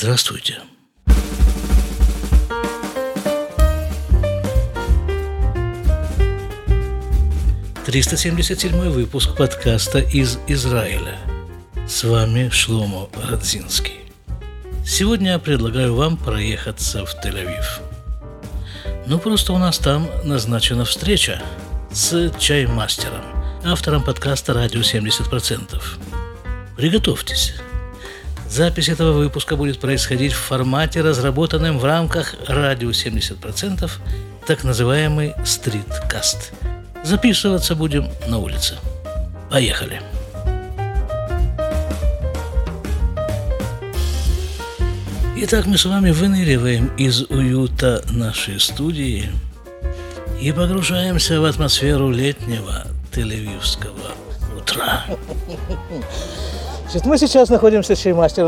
Здравствуйте. 0.00 0.58
Триста 7.84 8.16
семьдесят 8.16 8.60
седьмой 8.60 8.90
выпуск 8.90 9.36
подкаста 9.36 9.98
из 9.98 10.38
Израиля. 10.46 11.18
С 11.88 12.04
вами 12.04 12.48
Шломо 12.48 13.08
Радзинский. 13.28 13.98
Сегодня 14.86 15.32
я 15.32 15.38
предлагаю 15.40 15.96
вам 15.96 16.16
проехаться 16.16 17.04
в 17.04 17.16
Тель-Авив. 17.16 17.66
Ну, 19.08 19.18
просто 19.18 19.52
у 19.52 19.58
нас 19.58 19.78
там 19.78 20.08
назначена 20.22 20.84
встреча 20.84 21.42
с 21.90 22.32
чаймастером, 22.38 23.24
автором 23.64 24.04
подкаста 24.04 24.54
«Радио 24.54 24.82
70%». 24.82 25.82
Приготовьтесь. 26.76 27.54
Запись 28.48 28.88
этого 28.88 29.12
выпуска 29.12 29.56
будет 29.56 29.78
происходить 29.78 30.32
в 30.32 30.38
формате, 30.38 31.02
разработанном 31.02 31.78
в 31.78 31.84
рамках 31.84 32.34
«Радио 32.46 32.90
70%», 32.90 33.90
так 34.46 34.64
называемый 34.64 35.34
«Стриткаст». 35.44 36.52
Записываться 37.04 37.74
будем 37.74 38.08
на 38.26 38.38
улице. 38.38 38.76
Поехали! 39.50 40.00
Итак, 45.36 45.66
мы 45.66 45.78
с 45.78 45.84
вами 45.84 46.10
выныриваем 46.10 46.88
из 46.96 47.22
уюта 47.22 48.02
нашей 48.10 48.58
студии 48.58 49.30
и 50.40 50.50
погружаемся 50.52 51.40
в 51.40 51.44
атмосферу 51.44 52.10
летнего 52.10 52.86
тель-авивского 53.12 54.14
утра. 54.56 55.04
Значит, 56.90 57.04
мы 57.04 57.18
сейчас 57.18 57.50
находимся 57.50 57.92
в 57.92 57.96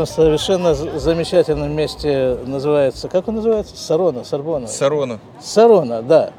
совершенно 0.07 0.73
замечательном 0.73 1.75
месте, 1.75 2.39
называется, 2.43 3.07
как 3.07 3.27
он 3.27 3.35
называется? 3.35 3.77
Сарона, 3.77 4.23
Сорбона? 4.23 4.65
Сарона. 4.65 5.19
Сарона, 5.39 6.01
да. 6.01 6.31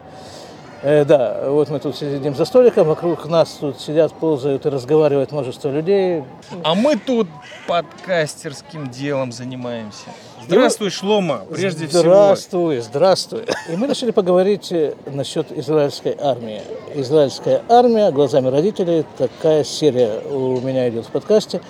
Э, 0.83 1.05
да, 1.05 1.45
вот 1.47 1.71
мы 1.71 1.79
тут 1.79 1.95
сидим 1.95 2.35
за 2.35 2.45
столиком, 2.45 2.89
вокруг 2.89 3.27
нас 3.27 3.51
тут 3.61 3.81
сидят, 3.81 4.13
ползают 4.15 4.67
и 4.67 4.69
разговаривают 4.69 5.31
множество 5.31 5.69
людей. 5.69 6.25
А 6.65 6.75
мы 6.75 6.97
тут 6.97 7.29
подкастерским 7.69 8.91
делом 8.91 9.31
занимаемся. 9.31 10.07
Здравствуй, 10.47 10.91
Шлома, 10.91 11.43
прежде 11.51 11.87
здравствуй, 11.87 11.89
всего. 11.89 12.81
Здравствуй, 12.81 12.81
здравствуй. 12.81 13.45
И 13.69 13.77
мы 13.77 13.87
решили 13.87 14.11
поговорить 14.11 14.73
э, 14.73 14.95
насчет 15.07 15.53
израильской 15.57 16.17
армии. 16.19 16.63
Израильская 16.95 17.63
армия 17.69 18.11
глазами 18.11 18.49
родителей. 18.49 19.05
Такая 19.19 19.65
серия 19.65 20.21
у 20.21 20.61
меня 20.61 20.89
идет 20.89 21.07
в 21.07 21.11
подкасте. 21.11 21.61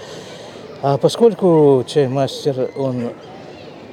А 0.80 0.98
поскольку 0.98 1.84
чаймастер, 1.86 2.70
он... 2.76 3.10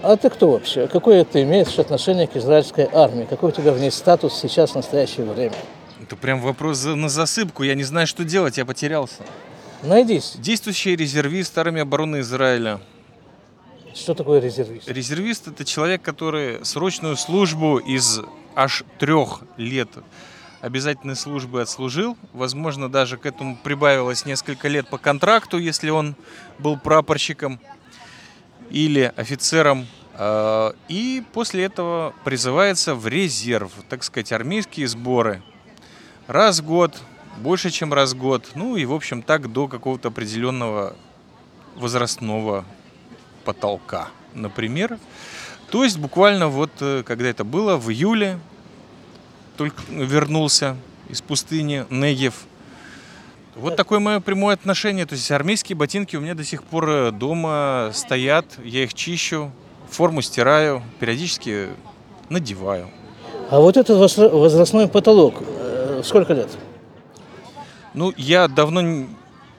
А 0.01 0.15
ты 0.15 0.29
кто 0.29 0.51
вообще? 0.51 0.87
Какое 0.87 1.25
ты 1.25 1.43
имеешь 1.43 1.77
отношение 1.77 2.27
к 2.27 2.35
израильской 2.37 2.87
армии? 2.91 3.27
Какой 3.29 3.49
у 3.49 3.51
тебя 3.51 3.73
в 3.73 3.79
ней 3.79 3.91
статус 3.91 4.33
сейчас 4.33 4.71
в 4.71 4.75
настоящее 4.75 5.25
время? 5.25 5.55
Это 6.01 6.15
прям 6.15 6.41
вопрос 6.41 6.83
на 6.85 7.09
засыпку. 7.09 7.63
Я 7.63 7.75
не 7.75 7.83
знаю, 7.83 8.07
что 8.07 8.23
делать, 8.23 8.57
я 8.57 8.65
потерялся. 8.65 9.23
Найдись. 9.83 10.35
Действующий 10.37 10.95
резервист 10.95 11.57
армии 11.57 11.81
обороны 11.81 12.21
Израиля. 12.21 12.79
Что 13.93 14.13
такое 14.13 14.39
резервист? 14.39 14.87
Резервист– 14.87 15.47
это 15.47 15.65
человек, 15.65 16.01
который 16.01 16.63
срочную 16.65 17.15
службу 17.17 17.77
из 17.77 18.21
аж 18.55 18.83
трех 18.97 19.41
лет 19.57 19.89
обязательной 20.61 21.15
службы 21.15 21.61
отслужил. 21.61 22.17
Возможно, 22.33 22.89
даже 22.89 23.17
к 23.17 23.25
этому 23.25 23.57
прибавилось 23.57 24.25
несколько 24.25 24.67
лет 24.67 24.89
по 24.89 24.97
контракту, 24.97 25.57
если 25.57 25.89
он 25.89 26.15
был 26.57 26.77
прапорщиком 26.77 27.59
или 28.69 29.11
офицером. 29.15 29.87
А, 30.13 30.75
и 30.87 31.23
после 31.33 31.63
этого 31.63 32.13
призывается 32.23 32.95
в 32.95 33.07
резерв, 33.07 33.71
так 33.87 34.03
сказать, 34.03 34.31
армейские 34.31 34.87
сборы. 34.87 35.41
Раз 36.27 36.59
в 36.59 36.65
год, 36.65 37.01
больше, 37.37 37.69
чем 37.71 37.93
раз 37.93 38.13
в 38.13 38.17
год. 38.17 38.51
Ну 38.55 38.75
и, 38.75 38.85
в 38.85 38.93
общем, 38.93 39.21
так 39.21 39.51
до 39.51 39.67
какого-то 39.67 40.09
определенного 40.09 40.95
возрастного 41.75 42.65
потолка, 43.49 44.09
например. 44.35 44.99
То 45.71 45.83
есть 45.83 45.97
буквально 45.97 46.49
вот, 46.49 46.69
э, 46.81 47.01
когда 47.03 47.27
это 47.27 47.43
было, 47.43 47.77
в 47.77 47.89
июле, 47.89 48.39
только 49.57 49.81
вернулся 49.89 50.75
из 51.09 51.23
пустыни 51.23 51.83
Негев. 51.89 52.35
Вот 53.55 53.75
такое 53.75 53.97
мое 53.97 54.19
прямое 54.19 54.53
отношение. 54.53 55.07
То 55.07 55.15
есть 55.15 55.31
армейские 55.31 55.75
ботинки 55.75 56.15
у 56.15 56.21
меня 56.21 56.35
до 56.35 56.43
сих 56.43 56.63
пор 56.63 56.89
э, 56.91 57.11
дома 57.11 57.89
стоят, 57.91 58.45
я 58.63 58.83
их 58.83 58.93
чищу, 58.93 59.51
форму 59.89 60.21
стираю, 60.21 60.83
периодически 60.99 61.69
надеваю. 62.29 62.87
А 63.49 63.59
вот 63.59 63.77
этот 63.77 63.97
возрастной 64.15 64.87
потолок, 64.87 65.41
э, 65.41 66.03
сколько 66.05 66.35
лет? 66.35 66.49
Ну, 67.95 68.13
я 68.15 68.47
давно 68.47 69.07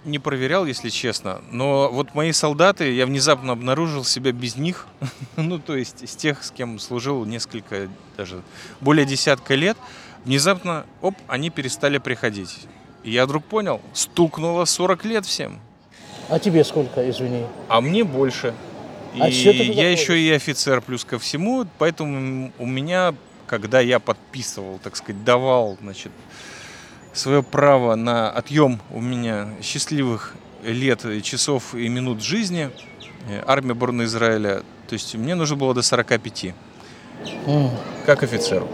не 0.05 0.19
проверял, 0.19 0.66
если 0.66 0.88
честно. 0.88 1.43
Но 1.50 1.91
вот 1.91 2.15
мои 2.15 2.33
солдаты, 2.33 2.93
я 2.93 3.06
внезапно 3.06 3.53
обнаружил 3.53 4.05
себя 4.05 4.33
без 4.33 4.56
них. 4.56 4.87
ну, 5.37 5.59
то 5.59 5.77
есть 5.77 6.09
с 6.09 6.16
тех, 6.16 6.43
с 6.43 6.50
кем 6.50 6.78
служил 6.78 7.25
несколько, 7.25 7.88
даже 8.16 8.43
более 8.81 9.06
десятка 9.06 9.55
лет. 9.55 9.77
Внезапно, 10.25 10.84
оп, 11.00 11.15
они 11.27 11.50
перестали 11.50 11.99
приходить. 11.99 12.66
И 13.03 13.10
я 13.10 13.25
вдруг 13.25 13.44
понял, 13.44 13.81
стукнуло 13.93 14.65
40 14.65 15.05
лет 15.05 15.27
всем. 15.27 15.60
А 16.28 16.39
тебе 16.39 16.62
сколько, 16.65 17.09
извини? 17.09 17.44
А 17.69 17.81
мне 17.81 18.05
больше. 18.05 18.55
А 19.19 19.28
и 19.28 19.33
я 19.33 19.91
еще 19.91 20.19
и 20.19 20.31
офицер 20.31 20.81
плюс 20.81 21.05
ко 21.05 21.19
всему, 21.19 21.66
поэтому 21.78 22.53
у 22.59 22.66
меня, 22.66 23.15
когда 23.47 23.81
я 23.81 23.99
подписывал, 23.99 24.78
так 24.83 24.94
сказать, 24.97 25.25
давал, 25.25 25.77
значит, 25.81 26.12
свое 27.12 27.43
право 27.43 27.94
на 27.94 28.31
отъем 28.31 28.81
у 28.91 29.00
меня 29.00 29.48
счастливых 29.62 30.34
лет, 30.62 31.04
часов 31.22 31.75
и 31.75 31.88
минут 31.88 32.22
жизни 32.22 32.71
э, 33.28 33.43
армия 33.47 33.72
обороны 33.72 34.03
Израиля. 34.03 34.62
То 34.88 34.94
есть 34.94 35.15
мне 35.15 35.34
нужно 35.34 35.56
было 35.56 35.75
до 35.75 35.82
45, 35.82 36.54
mm. 37.47 37.71
как 38.06 38.22
офицеру. 38.22 38.69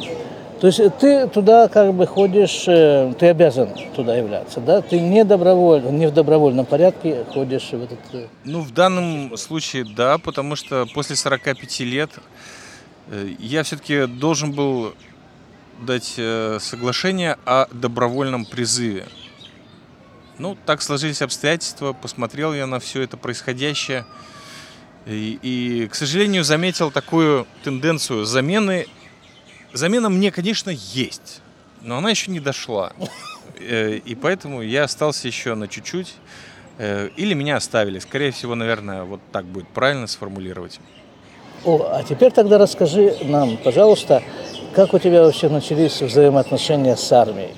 То 0.61 0.69
есть 0.69 0.81
ты 0.99 1.29
туда 1.29 1.69
как 1.69 1.93
бы 1.93 2.07
ходишь, 2.07 2.65
э, 2.67 3.13
ты 3.19 3.27
обязан 3.29 3.71
туда 3.95 4.17
являться, 4.17 4.61
да? 4.61 4.81
Ты 4.81 4.99
не 4.99 5.25
добровольно, 5.25 5.89
не 5.89 6.07
в 6.07 6.15
добровольном 6.15 6.67
порядке 6.67 7.25
ходишь 7.33 7.71
в 7.71 7.83
этот... 7.83 7.99
Э, 8.13 8.27
ну, 8.45 8.61
в 8.61 8.73
данном 8.73 9.37
случае 9.37 9.85
да, 9.85 10.19
потому 10.19 10.57
что 10.57 10.87
после 10.95 11.17
45 11.17 11.81
лет 11.81 12.11
я 13.39 13.63
все-таки 13.63 14.07
должен 14.07 14.51
был 14.51 14.95
дать 15.81 16.15
э, 16.17 16.59
соглашение 16.61 17.39
о 17.45 17.67
добровольном 17.73 18.45
призыве. 18.45 19.07
Ну, 20.39 20.57
так 20.67 20.83
сложились 20.83 21.23
обстоятельства, 21.23 21.93
посмотрел 21.93 22.53
я 22.53 22.67
на 22.67 22.79
все 22.79 23.03
это 23.03 23.17
происходящее. 23.17 24.05
И, 25.07 25.39
и, 25.41 25.89
к 25.89 25.95
сожалению, 25.95 26.45
заметил 26.45 26.91
такую 26.91 27.47
тенденцию 27.63 28.25
замены. 28.25 28.87
Замена 29.73 30.09
мне, 30.09 30.31
конечно, 30.31 30.71
есть, 30.71 31.41
но 31.81 31.99
она 31.99 32.11
еще 32.11 32.31
не 32.31 32.41
дошла. 32.41 32.93
Э, 33.59 33.97
и 33.97 34.15
поэтому 34.15 34.61
я 34.61 34.85
остался 34.85 35.27
еще 35.27 35.55
на 35.55 35.67
чуть-чуть. 35.67 36.15
Э, 36.79 37.09
или 37.17 37.33
меня 37.33 37.57
оставили. 37.57 37.99
Скорее 38.01 38.31
всего, 38.31 38.55
наверное, 38.55 39.05
вот 39.05 39.21
так 39.33 39.47
будет 39.47 39.69
правильно 39.69 40.07
сформулировать. 40.07 40.79
О, 41.65 41.89
а 41.91 42.03
теперь 42.05 42.33
тогда 42.33 42.59
расскажи 42.59 43.17
нам, 43.23 43.57
пожалуйста, 43.57 44.23
как 44.77 44.93
у 44.93 44.99
тебя 44.99 45.23
вообще 45.23 45.49
начались 45.49 46.03
взаимоотношения 46.03 46.97
с 46.97 47.11
армией? 47.11 47.57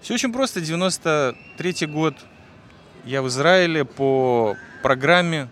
Все 0.00 0.14
очень 0.14 0.32
просто. 0.32 0.62
93 0.62 1.86
год 1.88 2.14
я 3.04 3.20
в 3.20 3.28
Израиле 3.28 3.84
по 3.84 4.56
программе 4.82 5.46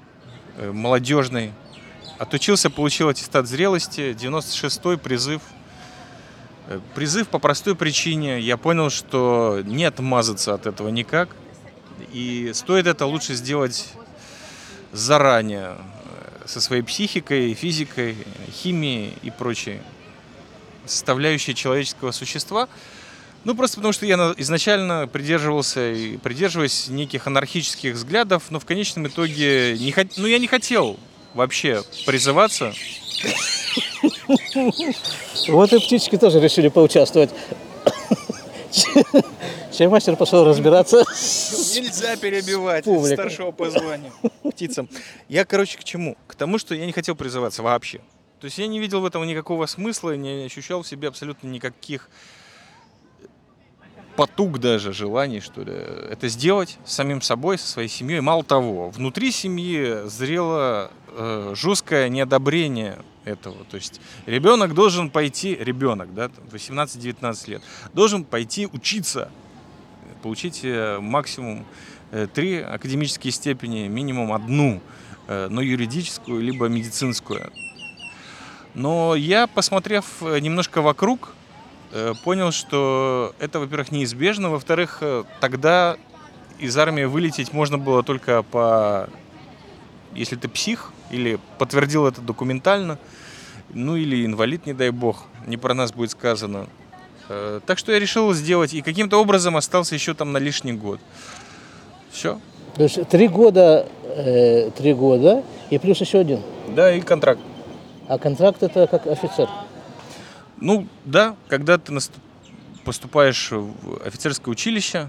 э, 0.57 0.73
молодежной. 0.73 1.53
Отучился, 2.17 2.71
получил 2.71 3.11
аттестат 3.11 3.47
зрелости. 3.47 4.17
96-й 4.19 4.97
призыв. 4.97 5.43
Э, 6.69 6.81
призыв 6.95 7.29
по 7.29 7.39
простой 7.39 7.77
причине. 7.77 8.41
Я 8.41 8.57
понял, 8.57 8.89
что 8.89 9.61
не 9.67 9.85
отмазаться 9.85 10.55
от 10.55 10.67
этого 10.67 10.89
никак. 10.89 11.29
И 12.15 12.53
стоит 12.55 12.87
это 12.87 13.05
лучше 13.05 13.35
сделать 13.35 13.93
заранее 14.93 15.77
э, 15.77 16.47
со 16.47 16.63
своей 16.63 16.81
психикой, 16.81 17.53
физикой, 17.53 18.17
химией 18.51 19.13
и 19.23 19.31
прочей 19.31 19.83
составляющая 20.87 21.55
человеческого 21.55 22.13
существа. 22.13 22.69
Ну, 23.45 23.55
просто 23.55 23.77
потому 23.77 23.93
что 23.93 24.07
я 24.07 24.17
изначально 24.37 25.09
придерживался 25.09 25.93
и 25.93 26.17
придерживаюсь 26.17 26.89
неких 26.89 27.27
анархических 27.27 27.95
взглядов, 27.95 28.45
но 28.51 28.61
в 28.61 28.65
конечном 28.65 29.09
итоге 29.09 29.77
не 29.79 29.91
хот... 29.91 30.09
ну, 30.17 30.27
я 30.27 30.39
не 30.39 30.47
хотел 30.47 30.99
вообще 31.35 31.83
призываться. 32.07 32.73
Вот 35.49 35.73
и 35.73 35.79
птички 35.79 36.17
тоже 36.17 36.41
решили 36.41 36.69
поучаствовать. 36.69 37.31
Чаймастер 39.73 40.17
пошел 40.17 40.45
разбираться. 40.45 40.99
Нельзя 40.99 42.17
перебивать 42.17 42.85
старшего 43.13 43.51
по 43.51 43.71
званию 43.71 44.13
птицам. 44.53 44.89
Я, 45.29 45.45
короче, 45.45 45.79
к 45.79 45.85
чему? 45.85 46.17
К 46.27 46.35
тому, 46.35 46.59
что 46.59 46.75
я 46.75 46.87
не 46.87 46.93
хотел 46.93 47.17
призываться 47.17 47.63
вообще. 47.63 48.01
То 48.43 48.47
есть 48.47 48.59
я 48.59 48.67
не 48.67 48.81
видел 48.81 49.01
в 49.01 49.07
этом 49.07 49.25
никакого 49.25 49.67
смысла, 49.67 50.17
не 50.17 50.47
ощущал 50.47 50.83
в 50.83 50.89
себе 50.89 51.07
абсолютно 51.07 51.47
никаких 51.47 52.11
потуг 54.17 54.59
даже, 54.59 54.93
желаний, 54.93 55.39
что 55.39 55.63
ли, 55.63 55.73
это 55.73 56.27
сделать 56.27 56.77
самим 56.85 57.23
собой, 57.23 57.57
со 57.57 57.69
своей 57.69 57.89
семьей. 57.89 58.21
Мало 58.21 58.43
того, 58.43 58.91
внутри 58.91 59.31
семьи 59.31 60.09
зрело 60.09 60.91
э, 61.07 61.55
жесткое 61.55 62.09
неодобрение 62.09 62.99
этого. 63.25 63.65
То 63.71 63.77
есть 63.77 64.01
ребенок 64.27 64.75
должен 64.75 65.09
пойти, 65.09 65.55
ребенок, 65.55 66.13
да, 66.13 66.29
18-19 66.51 67.49
лет, 67.49 67.63
должен 67.93 68.25
пойти 68.25 68.67
учиться, 68.67 69.31
получить 70.21 70.63
э, 70.65 70.99
максимум 70.99 71.65
э, 72.11 72.27
три 72.27 72.57
академические 72.57 73.33
степени, 73.33 73.87
минимум 73.87 74.33
одну, 74.33 74.83
э, 75.29 75.47
но 75.49 75.61
юридическую, 75.61 76.43
либо 76.43 76.67
медицинскую. 76.67 77.53
Но 78.75 79.15
я, 79.15 79.47
посмотрев 79.47 80.05
э, 80.23 80.39
немножко 80.39 80.83
вокруг, 80.83 81.35
Э, 81.95 82.15
понял, 82.25 82.53
что 82.53 83.35
это, 83.39 83.61
во-первых, 83.61 83.93
неизбежно, 83.93 84.49
во-вторых, 84.49 84.99
э, 85.03 85.25
тогда 85.41 85.99
из 86.59 86.77
армии 86.79 87.05
вылететь 87.05 87.53
можно 87.53 87.77
было 87.77 88.03
только 88.03 88.43
по... 88.43 89.11
Если 90.15 90.37
ты 90.37 90.49
псих, 90.49 90.91
или 91.11 91.39
подтвердил 91.59 92.07
это 92.07 92.23
документально, 92.23 92.99
ну 93.75 93.97
или 93.97 94.25
инвалид, 94.25 94.65
не 94.65 94.73
дай 94.73 94.91
бог, 94.91 95.25
не 95.47 95.59
про 95.59 95.75
нас 95.75 95.93
будет 95.93 96.11
сказано. 96.11 96.67
Так 97.29 97.79
что 97.79 97.93
я 97.93 97.99
решил 97.99 98.35
сделать, 98.35 98.75
и 98.75 98.83
каким-то 98.83 99.19
образом 99.19 99.57
остался 99.57 99.95
еще 99.95 100.13
там 100.13 100.33
на 100.33 100.39
лишний 100.39 100.73
год. 100.73 101.01
Все. 102.11 102.39
То 102.75 102.83
есть 102.83 103.09
три 103.09 103.29
года, 103.29 103.87
э, 104.05 104.71
три 104.77 104.93
года 104.93 105.43
и 105.71 105.79
плюс 105.79 106.01
еще 106.01 106.19
один. 106.19 106.41
Да, 106.69 106.93
и 106.93 107.01
контракт. 107.01 107.41
А 108.13 108.19
контракт 108.19 108.63
это 108.63 108.87
как 108.87 109.07
офицер? 109.07 109.49
Ну, 110.59 110.87
да, 111.07 111.35
когда 111.49 111.79
ты 111.79 111.99
поступаешь 112.85 113.51
в 113.51 114.07
офицерское 114.07 114.53
училище, 114.53 115.09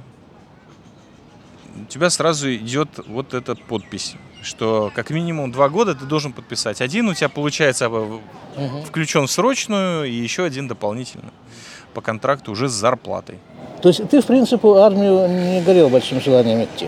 у 1.75 1.83
тебя 1.91 2.09
сразу 2.09 2.55
идет 2.55 2.87
вот 3.05 3.33
эта 3.33 3.55
подпись, 3.55 4.15
что 4.41 4.89
как 4.95 5.09
минимум 5.09 5.51
два 5.51 5.67
года 5.67 5.95
ты 5.95 6.05
должен 6.05 6.31
подписать. 6.31 6.79
Один 6.79 7.09
у 7.09 7.13
тебя 7.13 7.27
получается 7.27 7.89
угу. 7.89 8.21
включен 8.87 9.27
в 9.27 9.31
срочную, 9.31 10.05
и 10.05 10.13
еще 10.13 10.45
один 10.45 10.69
дополнительно 10.69 11.31
по 11.93 11.99
контракту 11.99 12.53
уже 12.53 12.69
с 12.69 12.71
зарплатой. 12.71 13.37
То 13.81 13.89
есть 13.89 14.07
ты, 14.07 14.21
в 14.21 14.25
принципе, 14.25 14.65
армию 14.77 15.27
не 15.27 15.61
горел 15.61 15.89
большим 15.89 16.21
желанием 16.21 16.63
идти? 16.63 16.87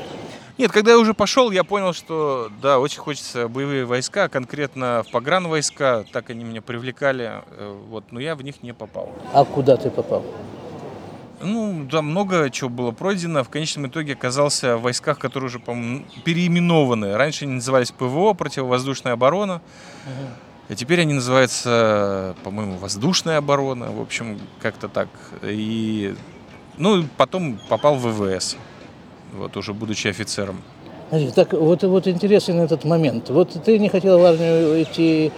Нет, 0.58 0.72
когда 0.72 0.92
я 0.92 1.00
уже 1.00 1.14
пошел, 1.14 1.52
я 1.52 1.66
понял, 1.66 1.92
что 1.92 2.50
да, 2.62 2.80
очень 2.80 3.00
хочется 3.00 3.50
боевые 3.50 3.84
войска, 3.84 4.30
конкретно 4.30 5.04
в 5.06 5.12
погран 5.12 5.50
войска, 5.50 6.06
так 6.14 6.30
они 6.30 6.46
меня 6.46 6.62
привлекали, 6.62 7.44
э, 7.58 7.78
вот, 7.90 8.06
но 8.12 8.22
я 8.22 8.36
в 8.36 8.42
них 8.42 8.64
не 8.64 8.74
попал. 8.74 9.12
А 9.34 9.44
куда 9.44 9.76
ты 9.76 9.90
попал? 9.90 10.24
Ну, 11.42 11.86
да, 11.92 12.02
много 12.02 12.50
чего 12.50 12.70
было 12.70 12.92
пройдено. 12.92 13.44
В 13.44 13.50
конечном 13.50 13.88
итоге 13.88 14.14
оказался 14.14 14.78
в 14.78 14.84
войсках, 14.84 15.20
которые 15.20 15.48
уже, 15.48 15.60
по-моему, 15.60 16.06
переименованы. 16.24 17.18
Раньше 17.18 17.44
они 17.44 17.56
назывались 17.56 17.92
ПВО, 17.92 18.34
противовоздушная 18.34 19.12
оборона. 19.12 19.56
Угу. 19.56 20.28
А 20.70 20.76
теперь 20.76 21.02
они 21.02 21.14
называются, 21.14 22.36
по-моему, 22.44 22.78
воздушная 22.78 23.38
оборона. 23.38 23.92
В 23.92 24.02
общем, 24.02 24.40
как-то 24.62 24.88
так. 24.88 25.10
И, 25.44 26.16
ну, 26.78 27.06
потом 27.18 27.60
попал 27.68 27.96
в 27.96 28.08
ВВС 28.08 28.56
вот 29.38 29.58
уже 29.58 29.74
будучи 29.74 30.08
офицером. 30.08 30.62
Так 31.36 31.54
вот, 31.54 31.84
вот 31.84 32.08
интересен 32.08 32.60
этот 32.60 32.84
момент. 32.84 33.30
Вот 33.30 33.52
ты 33.64 33.78
не 33.78 33.90
хотел 33.90 34.20
в 34.20 34.26
армию 34.26 34.82
идти, 34.82 35.32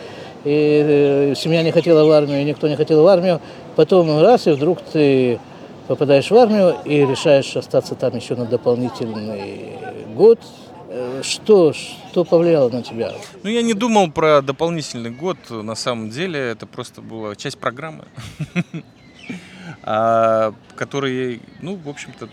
и 0.44 1.32
э, 1.34 1.34
семья 1.36 1.62
не 1.62 1.72
хотела 1.72 2.06
в 2.06 2.12
армию, 2.12 2.46
никто 2.46 2.68
не 2.68 2.76
хотел 2.76 3.04
в 3.04 3.08
армию. 3.08 3.42
Потом 3.76 4.22
раз, 4.22 4.48
и 4.48 4.52
вдруг 4.52 4.80
ты 4.82 5.40
попадаешь 5.88 6.32
в 6.32 6.36
армию 6.36 6.78
и 6.86 7.06
решаешь 7.06 7.56
остаться 7.56 7.96
там 7.96 8.16
еще 8.16 8.36
на 8.36 8.46
дополнительный 8.46 9.78
год. 10.16 10.40
Э, 10.90 11.22
что, 11.24 11.74
что 11.74 12.24
повлияло 12.24 12.70
на 12.70 12.82
тебя? 12.82 13.14
Ну, 13.44 13.50
я 13.50 13.62
не 13.62 13.74
думал 13.74 14.10
про 14.10 14.42
дополнительный 14.42 15.12
год. 15.12 15.38
На 15.50 15.76
самом 15.76 16.10
деле, 16.10 16.40
это 16.40 16.66
просто 16.66 17.02
была 17.02 17.36
часть 17.36 17.58
программы, 17.58 18.06
а, 19.84 20.54
которой, 20.76 21.42
ну, 21.62 21.76
в 21.76 21.90
общем-то, 21.90 22.30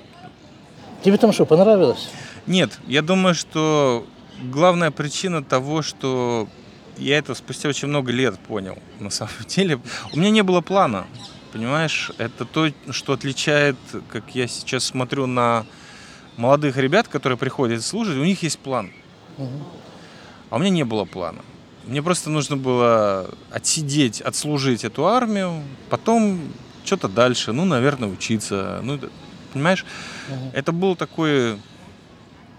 Тебе 1.04 1.18
там 1.18 1.34
что, 1.34 1.44
понравилось? 1.44 2.08
Нет, 2.46 2.80
я 2.86 3.02
думаю, 3.02 3.34
что 3.34 4.06
главная 4.42 4.90
причина 4.90 5.44
того, 5.44 5.82
что 5.82 6.48
я 6.96 7.18
это 7.18 7.34
спустя 7.34 7.68
очень 7.68 7.88
много 7.88 8.10
лет 8.10 8.38
понял, 8.38 8.78
на 9.00 9.10
самом 9.10 9.34
деле. 9.46 9.80
У 10.14 10.18
меня 10.18 10.30
не 10.30 10.42
было 10.42 10.62
плана, 10.62 11.06
понимаешь? 11.52 12.10
Это 12.16 12.46
то, 12.46 12.70
что 12.88 13.12
отличает, 13.12 13.76
как 14.08 14.34
я 14.34 14.48
сейчас 14.48 14.84
смотрю 14.84 15.26
на 15.26 15.66
молодых 16.38 16.78
ребят, 16.78 17.06
которые 17.08 17.36
приходят 17.36 17.82
служить, 17.82 18.16
у 18.16 18.24
них 18.24 18.42
есть 18.42 18.58
план. 18.58 18.90
Угу. 19.36 19.62
А 20.48 20.56
у 20.56 20.58
меня 20.58 20.70
не 20.70 20.84
было 20.84 21.04
плана. 21.04 21.42
Мне 21.84 22.02
просто 22.02 22.30
нужно 22.30 22.56
было 22.56 23.28
отсидеть, 23.50 24.22
отслужить 24.22 24.84
эту 24.84 25.06
армию, 25.06 25.62
потом 25.90 26.40
что-то 26.82 27.08
дальше, 27.08 27.52
ну, 27.52 27.66
наверное, 27.66 28.08
учиться. 28.08 28.80
Ну, 28.82 28.98
понимаешь? 29.54 29.86
Угу. 30.28 30.50
Это 30.52 30.72
был 30.72 30.96
такой 30.96 31.58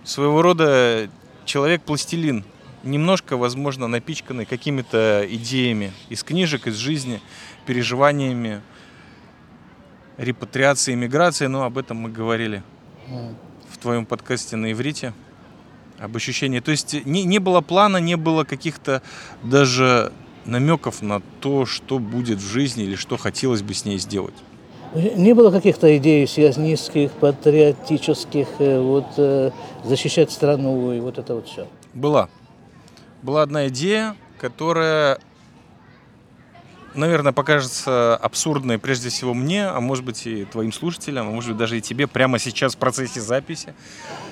своего 0.04 0.42
рода 0.42 1.10
человек-пластилин, 1.46 2.44
немножко, 2.84 3.38
возможно, 3.38 3.88
напичканный 3.88 4.46
какими-то 4.46 5.26
идеями 5.30 5.94
из 6.10 6.24
книжек, 6.24 6.68
из 6.68 6.76
жизни, 6.76 7.22
переживаниями, 7.66 8.62
репатриации, 10.18 10.94
иммиграции, 10.94 11.48
но 11.48 11.64
об 11.64 11.78
этом 11.78 11.98
мы 11.98 12.10
говорили 12.10 12.64
угу. 13.08 13.36
в 13.70 13.78
твоем 13.78 14.06
подкасте 14.06 14.56
на 14.56 14.72
иврите, 14.72 15.14
об 16.00 16.16
ощущении. 16.16 16.60
То 16.60 16.72
есть 16.72 17.06
не, 17.06 17.24
не 17.24 17.40
было 17.40 17.62
плана, 17.62 17.98
не 17.98 18.18
было 18.18 18.44
каких-то 18.44 19.02
даже 19.44 20.12
намеков 20.46 21.02
на 21.02 21.22
то, 21.42 21.66
что 21.66 22.00
будет 22.00 22.40
в 22.40 22.48
жизни 22.48 22.84
или 22.84 22.96
что 22.96 23.18
хотелось 23.18 23.62
бы 23.62 23.74
с 23.74 23.86
ней 23.86 23.98
сделать. 23.98 24.36
Не 24.96 25.34
было 25.34 25.52
каких-то 25.52 25.98
идей 25.98 26.26
сионистских, 26.26 27.12
патриотических, 27.12 28.48
э, 28.60 28.80
вот 28.80 29.06
э, 29.18 29.52
защищать 29.84 30.32
страну 30.32 30.94
и 30.94 31.02
вот 31.02 31.18
это 31.18 31.36
вот 31.36 31.48
все? 31.48 31.68
Была. 31.94 32.30
Была 33.22 33.42
одна 33.42 33.68
идея, 33.68 34.16
которая, 34.40 35.20
наверное, 36.94 37.34
покажется 37.34 38.16
абсурдной 38.16 38.80
прежде 38.80 39.10
всего 39.10 39.34
мне, 39.34 39.66
а 39.68 39.82
может 39.82 40.06
быть 40.06 40.26
и 40.28 40.46
твоим 40.46 40.72
слушателям, 40.72 41.28
а 41.28 41.32
может 41.32 41.50
быть 41.50 41.58
даже 41.58 41.78
и 41.78 41.82
тебе 41.82 42.08
прямо 42.08 42.40
сейчас 42.40 42.76
в 42.76 42.78
процессе 42.78 43.20
записи. 43.20 43.74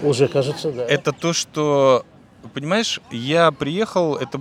Уже 0.02 0.30
кажется, 0.30 0.72
да. 0.72 0.86
Это 0.86 1.12
то, 1.12 1.34
что, 1.34 2.06
понимаешь, 2.54 3.02
я 3.12 3.52
приехал, 3.52 4.16
это 4.16 4.40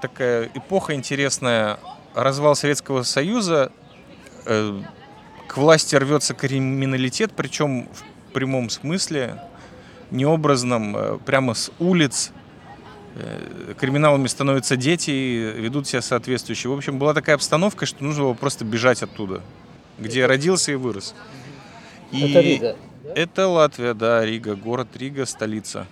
такая 0.00 0.48
эпоха 0.54 0.94
интересная, 0.94 1.80
развал 2.14 2.54
Советского 2.54 3.02
Союза, 3.02 3.72
э, 4.44 4.80
к 5.56 5.58
власти 5.58 5.96
рвется 5.96 6.34
криминалитет, 6.34 7.32
причем 7.34 7.88
в 8.28 8.32
прямом 8.34 8.68
смысле, 8.68 9.40
необразном, 10.10 10.94
э, 10.94 11.18
прямо 11.24 11.54
с 11.54 11.72
улиц. 11.78 12.30
Э, 13.14 13.72
криминалами 13.80 14.26
становятся 14.26 14.76
дети 14.76 15.10
и 15.10 15.38
ведут 15.56 15.88
себя 15.88 16.02
соответствующе. 16.02 16.68
В 16.68 16.74
общем, 16.74 16.98
была 16.98 17.14
такая 17.14 17.36
обстановка, 17.36 17.86
что 17.86 18.04
нужно 18.04 18.24
было 18.24 18.34
просто 18.34 18.66
бежать 18.66 19.02
оттуда, 19.02 19.40
где 19.98 20.18
я 20.18 20.26
родился 20.26 20.72
и 20.72 20.74
вырос. 20.74 21.14
И 22.12 22.30
это 22.30 22.40
Рига? 22.40 22.76
Это 23.14 23.48
Латвия, 23.48 23.94
да, 23.94 24.26
Рига, 24.26 24.56
город 24.56 24.88
Рига, 24.94 25.24
столица. 25.24 25.86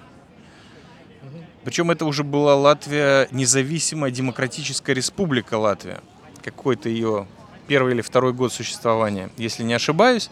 Причем 1.65 1.91
это 1.91 2.05
уже 2.05 2.23
была 2.23 2.55
Латвия, 2.55 3.29
независимая 3.31 4.11
демократическая 4.11 4.93
республика 4.93 5.55
Латвия. 5.55 6.03
Какой-то 6.43 6.91
ее 6.91 7.27
первый 7.67 7.95
или 7.95 8.03
второй 8.03 8.33
год 8.33 8.53
существования, 8.53 9.31
если 9.37 9.63
не 9.63 9.75
ошибаюсь. 9.75 10.31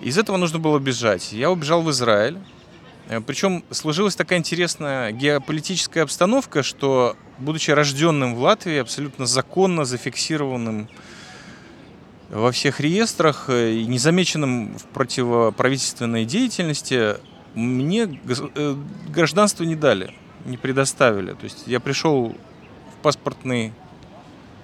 Из 0.00 0.18
этого 0.18 0.36
нужно 0.36 0.58
было 0.58 0.78
бежать. 0.78 1.32
Я 1.32 1.50
убежал 1.50 1.82
в 1.82 1.90
Израиль. 1.90 2.38
Э, 3.08 3.20
Причем 3.20 3.64
сложилась 3.70 4.16
такая 4.16 4.38
интересная 4.38 5.12
геополитическая 5.12 6.02
обстановка, 6.02 6.62
что, 6.62 7.16
будучи 7.38 7.70
рожденным 7.70 8.34
в 8.34 8.40
Латвии, 8.40 8.78
абсолютно 8.78 9.26
законно 9.26 9.84
зафиксированным 9.84 10.88
во 12.30 12.50
всех 12.50 12.80
реестрах 12.80 13.44
э, 13.48 13.74
и 13.74 13.86
незамеченным 13.86 14.78
в 14.78 14.84
противоправительственной 14.86 16.24
деятельности, 16.24 17.16
мне 17.54 18.20
э, 18.54 18.76
гражданство 19.08 19.64
не 19.64 19.76
дали, 19.76 20.14
не 20.46 20.56
предоставили. 20.56 21.32
То 21.32 21.44
есть 21.44 21.64
я 21.66 21.78
пришел 21.78 22.34
в 22.94 23.02
паспортный 23.02 23.72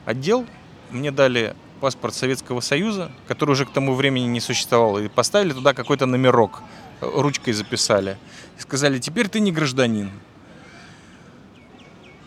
отдел, 0.06 0.46
мне 0.90 1.10
дали 1.10 1.54
паспорт 1.80 2.14
Советского 2.14 2.60
Союза, 2.60 3.10
который 3.26 3.52
уже 3.52 3.64
к 3.64 3.70
тому 3.70 3.94
времени 3.94 4.26
не 4.26 4.40
существовал, 4.40 4.98
и 4.98 5.08
поставили 5.08 5.52
туда 5.52 5.74
какой-то 5.74 6.06
номерок, 6.06 6.62
ручкой 7.00 7.52
записали. 7.52 8.16
И 8.58 8.60
сказали, 8.60 8.98
теперь 8.98 9.28
ты 9.28 9.40
не 9.40 9.52
гражданин. 9.52 10.10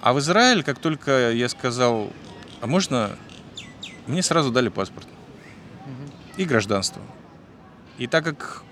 А 0.01 0.13
в 0.13 0.19
Израиль, 0.19 0.63
как 0.63 0.79
только 0.79 1.31
я 1.31 1.47
сказал, 1.49 2.11
а 2.61 2.67
можно, 2.67 3.11
мне 4.07 4.23
сразу 4.23 4.51
дали 4.51 4.69
паспорт 4.69 5.07
и 6.37 6.45
гражданство. 6.45 7.01
И 7.97 8.07
так 8.07 8.23
как 8.23 8.63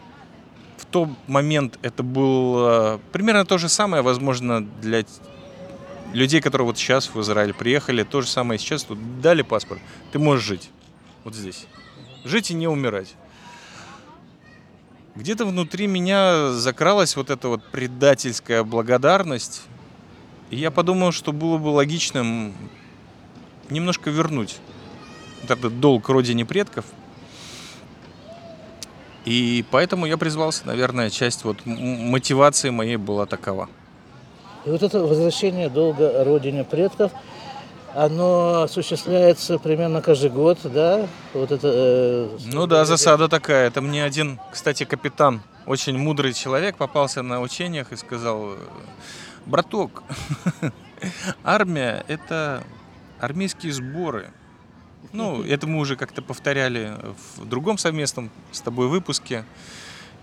в 0.78 0.86
тот 0.86 1.10
момент 1.28 1.78
это 1.82 2.02
было 2.02 3.00
примерно 3.12 3.46
то 3.46 3.58
же 3.58 3.70
самое, 3.70 4.02
возможно, 4.02 4.66
для 4.66 5.04
людей, 6.14 6.42
которые 6.42 6.66
вот 6.66 6.78
сейчас 6.78 7.14
в 7.14 7.20
Израиль 7.22 7.54
приехали, 7.54 8.04
то 8.04 8.22
же 8.22 8.28
самое 8.28 8.60
сейчас, 8.60 8.84
тут 8.84 9.22
дали 9.22 9.42
паспорт, 9.42 9.82
ты 10.12 10.20
можешь 10.20 10.46
жить 10.46 10.70
вот 11.24 11.36
здесь. 11.36 11.66
Жить 12.24 12.52
и 12.52 12.54
не 12.54 12.68
умирать. 12.68 13.16
Где-то 15.16 15.46
внутри 15.46 15.88
меня 15.88 16.52
закралась 16.52 17.16
вот 17.16 17.30
эта 17.30 17.48
вот 17.50 17.64
предательская 17.72 18.64
благодарность. 18.64 19.64
И 20.50 20.56
я 20.56 20.72
подумал, 20.72 21.12
что 21.12 21.32
было 21.32 21.58
бы 21.58 21.68
логичным 21.68 22.54
немножко 23.70 24.10
вернуть 24.10 24.58
вот 25.42 25.52
этот 25.52 25.80
долг 25.80 26.10
родине 26.10 26.46
предков. 26.46 26.86
И 29.26 29.66
поэтому 29.70 30.06
я 30.06 30.18
призвался, 30.18 30.66
наверное, 30.66 31.10
часть 31.10 31.44
вот 31.44 31.66
мотивации 31.66 32.70
моей 32.70 32.96
была 32.96 33.26
такова. 33.26 33.70
И 34.66 34.70
вот 34.70 34.84
это 34.84 35.00
возвращение 35.00 35.70
долга 35.70 36.24
родине 36.24 36.64
предков, 36.64 37.12
оно 37.96 38.64
осуществляется 38.64 39.58
примерно 39.58 40.02
каждый 40.02 40.30
год, 40.30 40.60
да? 40.64 41.08
Вот 41.34 41.52
это. 41.52 41.68
Э, 41.72 42.38
ну 42.46 42.68
да, 42.68 42.86
засада 42.86 43.28
такая. 43.28 43.68
Это 43.68 43.82
мне 43.82 44.04
один, 44.04 44.40
кстати, 44.52 44.84
капитан, 44.84 45.42
очень 45.66 45.98
мудрый 45.98 46.34
человек, 46.34 46.78
попался 46.78 47.24
на 47.24 47.42
учениях 47.42 47.92
и 47.92 47.96
сказал: 47.96 48.56
браток, 49.46 50.04
армия 51.44 52.04
это 52.08 52.64
армейские 53.20 53.74
сборы. 53.74 54.32
Ну, 55.12 55.44
это 55.44 55.66
мы 55.66 55.80
уже 55.80 55.96
как-то 55.96 56.22
повторяли 56.22 56.94
в 57.38 57.46
другом 57.46 57.78
совместном 57.78 58.30
с 58.52 58.62
тобой 58.62 58.88
выпуске. 58.88 59.46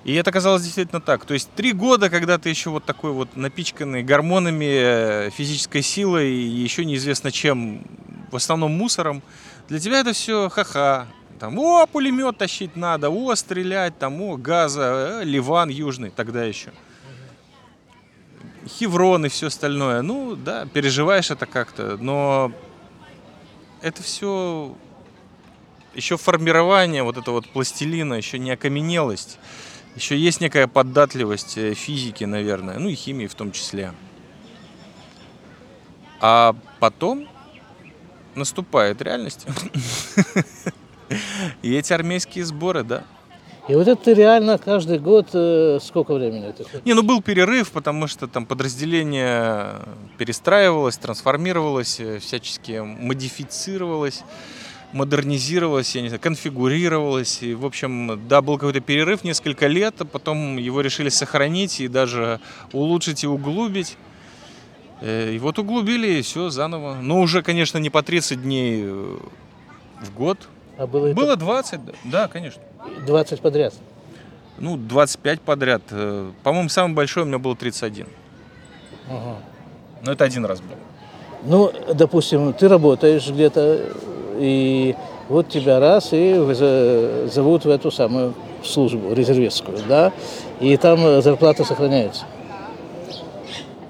И 0.06 0.14
это 0.14 0.30
оказалось 0.30 0.62
действительно 0.62 1.00
так. 1.00 1.24
То 1.24 1.34
есть 1.34 1.50
три 1.56 1.72
года, 1.72 2.08
когда 2.10 2.38
ты 2.38 2.48
еще 2.48 2.70
вот 2.70 2.84
такой 2.84 3.10
вот 3.10 3.34
напичканный 3.34 4.04
гормонами, 4.04 4.64
э, 4.64 5.30
физической 5.30 5.82
силой 5.82 6.30
и 6.30 6.46
еще 6.46 6.84
неизвестно 6.84 7.32
чем, 7.32 7.82
в 8.30 8.36
основном 8.36 8.70
мусором, 8.70 9.20
для 9.68 9.80
тебя 9.80 9.98
это 9.98 10.12
все 10.12 10.48
ха-ха. 10.48 11.08
Там, 11.40 11.58
о, 11.58 11.86
пулемет 11.86 12.38
тащить 12.38 12.76
надо, 12.76 13.10
о, 13.10 13.34
стрелять, 13.34 13.98
там, 13.98 14.22
о, 14.22 14.36
газа, 14.36 15.22
э, 15.22 15.24
Ливан 15.24 15.70
южный, 15.70 16.10
тогда 16.10 16.44
еще. 16.44 16.70
Хеврон 18.78 19.26
и 19.26 19.28
все 19.28 19.48
остальное. 19.48 20.02
Ну, 20.02 20.36
да, 20.36 20.66
переживаешь 20.66 21.32
это 21.32 21.46
как-то, 21.46 21.96
но 21.96 22.52
это 23.82 24.04
все 24.04 24.72
еще 25.94 26.16
формирование 26.16 27.02
вот 27.02 27.16
этого 27.16 27.34
вот 27.34 27.48
пластилина, 27.48 28.14
еще 28.14 28.38
не 28.38 28.52
окаменелость. 28.52 29.40
Еще 29.96 30.18
есть 30.18 30.42
некая 30.42 30.66
податливость 30.66 31.56
э, 31.56 31.72
физики, 31.72 32.24
наверное, 32.24 32.78
ну 32.78 32.90
и 32.90 32.94
химии 32.94 33.26
в 33.26 33.34
том 33.34 33.50
числе. 33.50 33.94
А 36.20 36.54
потом 36.80 37.26
наступает 38.34 39.00
реальность. 39.00 39.46
И 41.62 41.74
эти 41.74 41.92
армейские 41.92 42.44
сборы, 42.44 42.82
да. 42.82 43.04
И 43.68 43.74
вот 43.74 43.88
это 43.88 44.12
реально 44.12 44.58
каждый 44.58 44.98
год 44.98 45.28
э, 45.32 45.78
сколько 45.82 46.14
времени 46.14 46.48
это? 46.48 46.64
Не, 46.84 46.94
ну 46.94 47.02
был 47.02 47.22
перерыв, 47.22 47.72
потому 47.72 48.06
что 48.06 48.28
там 48.28 48.44
подразделение 48.44 49.76
перестраивалось, 50.18 50.98
трансформировалось, 50.98 52.00
э, 52.00 52.18
всячески 52.18 52.80
модифицировалось 52.80 54.22
модернизировалось, 54.92 55.94
я 55.94 56.02
не 56.02 56.08
знаю, 56.08 56.20
конфигурировалось. 56.20 57.42
И, 57.42 57.54
в 57.54 57.64
общем, 57.64 58.28
да, 58.28 58.42
был 58.42 58.58
какой-то 58.58 58.80
перерыв 58.80 59.24
несколько 59.24 59.66
лет, 59.66 59.94
а 60.00 60.04
потом 60.04 60.56
его 60.56 60.80
решили 60.80 61.08
сохранить 61.08 61.80
и 61.80 61.88
даже 61.88 62.40
улучшить 62.72 63.24
и 63.24 63.26
углубить. 63.26 63.96
Э, 65.00 65.32
и 65.32 65.38
вот 65.38 65.58
углубили, 65.58 66.18
и 66.18 66.22
все 66.22 66.50
заново. 66.50 66.96
Но 67.00 67.20
уже, 67.20 67.42
конечно, 67.42 67.78
не 67.78 67.90
по 67.90 68.02
30 68.02 68.42
дней 68.42 68.82
э, 68.84 69.16
в 70.00 70.14
год. 70.14 70.48
А 70.78 70.86
было, 70.86 71.12
было 71.12 71.32
это... 71.32 71.40
20, 71.40 71.80
да, 72.04 72.28
конечно. 72.28 72.62
20 73.06 73.40
подряд? 73.40 73.74
Ну, 74.58 74.76
25 74.76 75.40
подряд. 75.42 75.82
Э, 75.90 76.30
по-моему, 76.42 76.68
самый 76.68 76.94
большой 76.94 77.24
у 77.24 77.26
меня 77.26 77.38
был 77.38 77.56
31. 77.56 78.06
Ага. 79.08 79.36
Но 80.04 80.12
это 80.12 80.24
один 80.24 80.44
раз 80.44 80.60
был. 80.60 80.76
Ну, 81.44 81.72
допустим, 81.94 82.52
ты 82.52 82.68
работаешь 82.68 83.28
где-то, 83.28 83.92
и 84.38 84.94
вот 85.28 85.48
тебя 85.48 85.80
раз 85.80 86.08
и 86.12 86.34
зовут 87.30 87.64
в 87.64 87.70
эту 87.70 87.90
самую 87.90 88.34
службу 88.62 89.12
резервистскую, 89.12 89.78
да, 89.88 90.12
и 90.60 90.76
там 90.76 91.20
зарплата 91.20 91.64
сохраняется. 91.64 92.24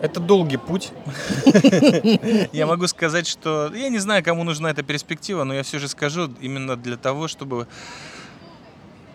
Это 0.01 0.21
долгий 0.21 0.59
путь. 0.59 0.93
Я 2.53 2.67
могу 2.67 2.87
сказать, 2.87 3.27
что 3.27 3.73
я 3.75 3.89
не 3.89 3.99
знаю, 3.99 4.23
кому 4.23 4.45
нужна 4.45 4.71
эта 4.71 4.83
перспектива, 4.83 5.45
но 5.45 5.55
я 5.55 5.63
все 5.63 5.79
же 5.79 5.89
скажу 5.89 6.31
именно 6.41 6.77
для 6.77 6.99
того, 6.99 7.29
чтобы 7.29 7.67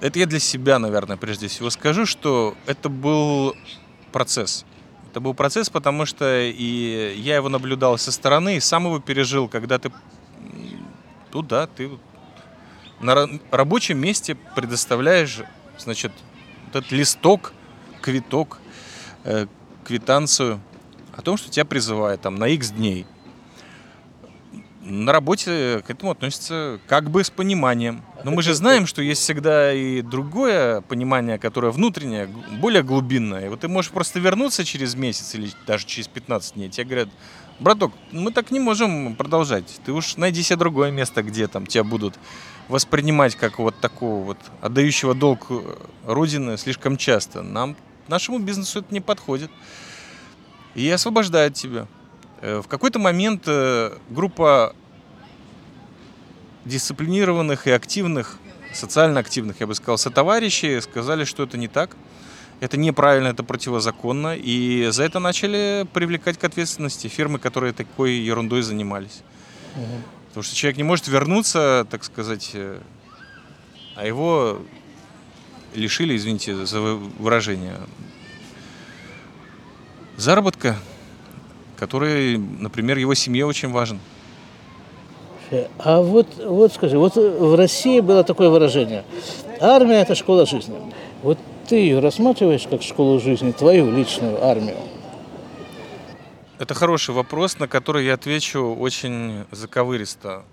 это 0.02 0.18
я 0.18 0.26
для 0.26 0.40
себя, 0.40 0.80
наверное, 0.80 1.18
прежде 1.18 1.48
всего 1.48 1.70
скажу, 1.70 2.08
что 2.08 2.56
это 2.66 2.90
был 2.90 3.56
процесс. 4.12 4.66
Это 5.12 5.20
был 5.20 5.36
процесс, 5.36 5.70
потому 5.70 6.08
что 6.08 6.42
и 6.42 7.14
я 7.18 7.36
его 7.36 7.50
наблюдал 7.50 8.00
со 8.00 8.12
стороны, 8.12 8.58
и 8.58 8.60
сам 8.60 8.86
его 8.86 9.00
пережил, 9.00 9.48
когда 9.48 9.78
ты 9.78 9.92
ну 11.34 11.42
да, 11.42 11.68
ты 11.68 11.90
на 13.00 13.28
рабочем 13.50 13.98
месте 13.98 14.36
предоставляешь, 14.56 15.42
значит, 15.78 16.12
вот 16.66 16.76
этот 16.78 16.92
листок, 16.92 17.54
квиток, 18.02 18.60
э, 19.24 19.48
квитанцию 19.84 20.62
о 21.16 21.22
том, 21.22 21.38
что 21.38 21.50
тебя 21.50 21.66
призывают 21.66 22.22
там 22.22 22.36
на 22.36 22.48
X 22.48 22.72
дней. 22.72 23.06
На 24.82 25.12
работе 25.12 25.84
к 25.86 25.90
этому 25.92 26.12
относятся 26.12 26.80
как 26.88 27.12
бы 27.12 27.24
с 27.24 27.30
пониманием. 27.30 28.04
Но 28.24 28.32
мы 28.32 28.42
же 28.42 28.54
знаем, 28.56 28.88
что 28.88 29.02
есть 29.02 29.22
всегда 29.22 29.74
и 29.74 30.02
другое 30.02 30.82
понимание, 30.82 31.38
которое 31.38 31.72
внутреннее, 31.72 32.28
более 32.60 32.82
глубинное. 32.82 33.46
И 33.46 33.50
вот 33.50 33.60
ты 33.60 33.68
можешь 33.68 33.92
просто 33.92 34.20
вернуться 34.20 34.66
через 34.66 34.96
месяц 34.96 35.36
или 35.36 35.52
даже 35.68 35.86
через 35.86 36.08
15 36.08 36.56
дней. 36.56 36.70
Тебе 36.70 36.86
говорят, 36.86 37.10
браток, 37.62 37.94
мы 38.12 38.32
так 38.32 38.52
не 38.52 38.60
можем 38.60 39.16
продолжать. 39.16 39.80
Ты 39.86 39.94
уж 39.94 40.18
найди 40.18 40.42
себе 40.44 40.58
другое 40.58 40.92
место, 40.92 41.24
где 41.24 41.48
там 41.48 41.66
тебя 41.66 41.84
будут 41.84 42.16
воспринимать 42.68 43.36
как 43.36 43.60
вот 43.60 43.80
такого 43.80 44.24
вот 44.24 44.38
отдающего 44.62 45.14
долг 45.14 45.48
э, 45.50 45.78
Родины 46.06 46.58
слишком 46.58 46.98
часто. 46.98 47.42
Нам, 47.42 47.76
нашему 48.08 48.40
бизнесу 48.40 48.80
это 48.80 48.94
не 48.94 49.00
подходит. 49.00 49.52
И 50.74 50.90
освобождает 50.90 51.54
тебя. 51.54 51.88
Э, 52.42 52.62
в 52.62 52.68
какой-то 52.68 52.98
момент 52.98 53.44
э, 53.46 53.98
группа 54.10 54.76
дисциплинированных 56.66 57.68
и 57.68 57.72
активных, 57.72 58.38
социально 58.74 59.20
активных, 59.20 59.60
я 59.60 59.68
бы 59.68 59.76
сказал, 59.76 59.98
сотоварищей 59.98 60.82
сказали, 60.82 61.26
что 61.26 61.44
это 61.44 61.58
не 61.58 61.68
так. 61.68 61.96
Это 62.62 62.78
неправильно, 62.78 63.30
это 63.30 63.44
противозаконно. 63.44 64.36
И 64.38 64.88
за 64.92 65.04
это 65.04 65.18
начали 65.20 65.88
привлекать 65.94 66.38
к 66.38 66.44
ответственности 66.44 67.08
фирмы, 67.08 67.40
которые 67.40 67.74
такой 67.74 68.14
ерундой 68.14 68.62
занимались. 68.62 69.24
Угу. 69.76 69.86
Потому 70.28 70.44
что 70.44 70.56
человек 70.56 70.78
не 70.78 70.84
может 70.84 71.08
вернуться, 71.08 71.88
так 71.90 72.04
сказать, 72.04 72.52
э, 72.54 72.78
а 73.96 74.06
его 74.06 74.60
лишили, 75.74 76.16
извините 76.16 76.66
за 76.68 76.80
выражение, 76.80 77.78
заработка, 80.18 80.78
который, 81.78 82.38
например, 82.38 83.00
его 83.00 83.16
семье 83.16 83.48
очень 83.48 83.72
важен. 83.72 84.00
А 85.80 86.00
вот, 86.00 86.28
вот 86.46 86.74
скажи, 86.74 86.98
вот 86.98 87.16
в 87.16 87.56
России 87.56 88.02
было 88.02 88.24
такое 88.24 88.50
выражение. 88.50 89.04
Армия– 89.60 90.02
это 90.02 90.14
школа 90.14 90.46
жизни. 90.46 90.78
Вот 91.24 91.40
ты 91.72 91.78
ее 91.78 92.00
рассматриваешь 92.00 92.68
как 92.70 92.82
школу 92.82 93.18
жизни, 93.22 93.54
твою 93.54 93.90
личную 93.96 94.44
армию? 94.44 94.76
Это 96.60 96.74
хороший 96.74 97.16
вопрос, 97.16 97.60
на 97.60 97.70
который 97.70 98.06
я 98.06 98.16
отвечу 98.16 98.76
очень 98.76 99.46
заковыристо. 99.52 100.44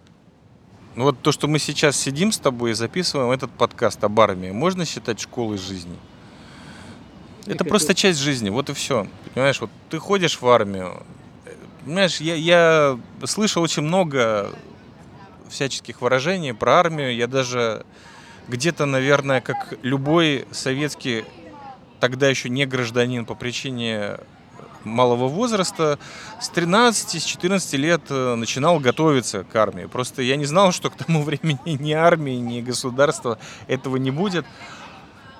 Ну 0.94 1.02
вот 1.02 1.20
то, 1.20 1.32
что 1.32 1.48
мы 1.48 1.58
сейчас 1.58 1.96
сидим 1.96 2.30
с 2.30 2.38
тобой 2.38 2.70
и 2.70 2.74
записываем 2.74 3.32
этот 3.32 3.50
подкаст 3.50 4.04
об 4.04 4.20
армии, 4.20 4.52
можно 4.52 4.84
считать 4.84 5.18
школой 5.18 5.58
жизни? 5.58 5.96
Это 7.46 7.64
просто 7.64 7.96
часть 7.96 8.20
жизни, 8.20 8.48
вот 8.50 8.70
и 8.70 8.72
все. 8.72 9.08
Понимаешь, 9.34 9.60
вот 9.60 9.70
ты 9.90 9.98
ходишь 9.98 10.40
в 10.40 10.46
армию. 10.46 11.02
Понимаешь, 11.84 12.20
я, 12.20 12.36
я 12.36 12.98
слышал 13.24 13.64
очень 13.64 13.82
много 13.82 14.52
всяческих 15.50 16.00
выражений 16.00 16.54
про 16.54 16.74
армию. 16.74 17.12
Я 17.12 17.26
даже 17.26 17.84
где-то, 18.48 18.86
наверное, 18.86 19.40
как 19.40 19.74
любой 19.82 20.46
советский, 20.50 21.24
тогда 22.00 22.28
еще 22.28 22.48
не 22.48 22.66
гражданин 22.66 23.26
по 23.26 23.34
причине 23.34 24.18
малого 24.84 25.28
возраста, 25.28 25.98
с 26.40 26.48
13, 26.48 27.20
с 27.20 27.24
14 27.24 27.74
лет 27.74 28.02
э, 28.08 28.34
начинал 28.36 28.78
готовиться 28.80 29.44
к 29.44 29.54
армии. 29.54 29.84
Просто 29.86 30.22
я 30.22 30.36
не 30.36 30.46
знал, 30.46 30.72
что 30.72 30.88
к 30.90 30.96
тому 30.96 31.22
времени 31.24 31.58
ни 31.66 31.92
армии, 31.92 32.36
ни 32.36 32.60
государства 32.60 33.38
этого 33.66 33.96
не 33.96 34.10
будет. 34.10 34.46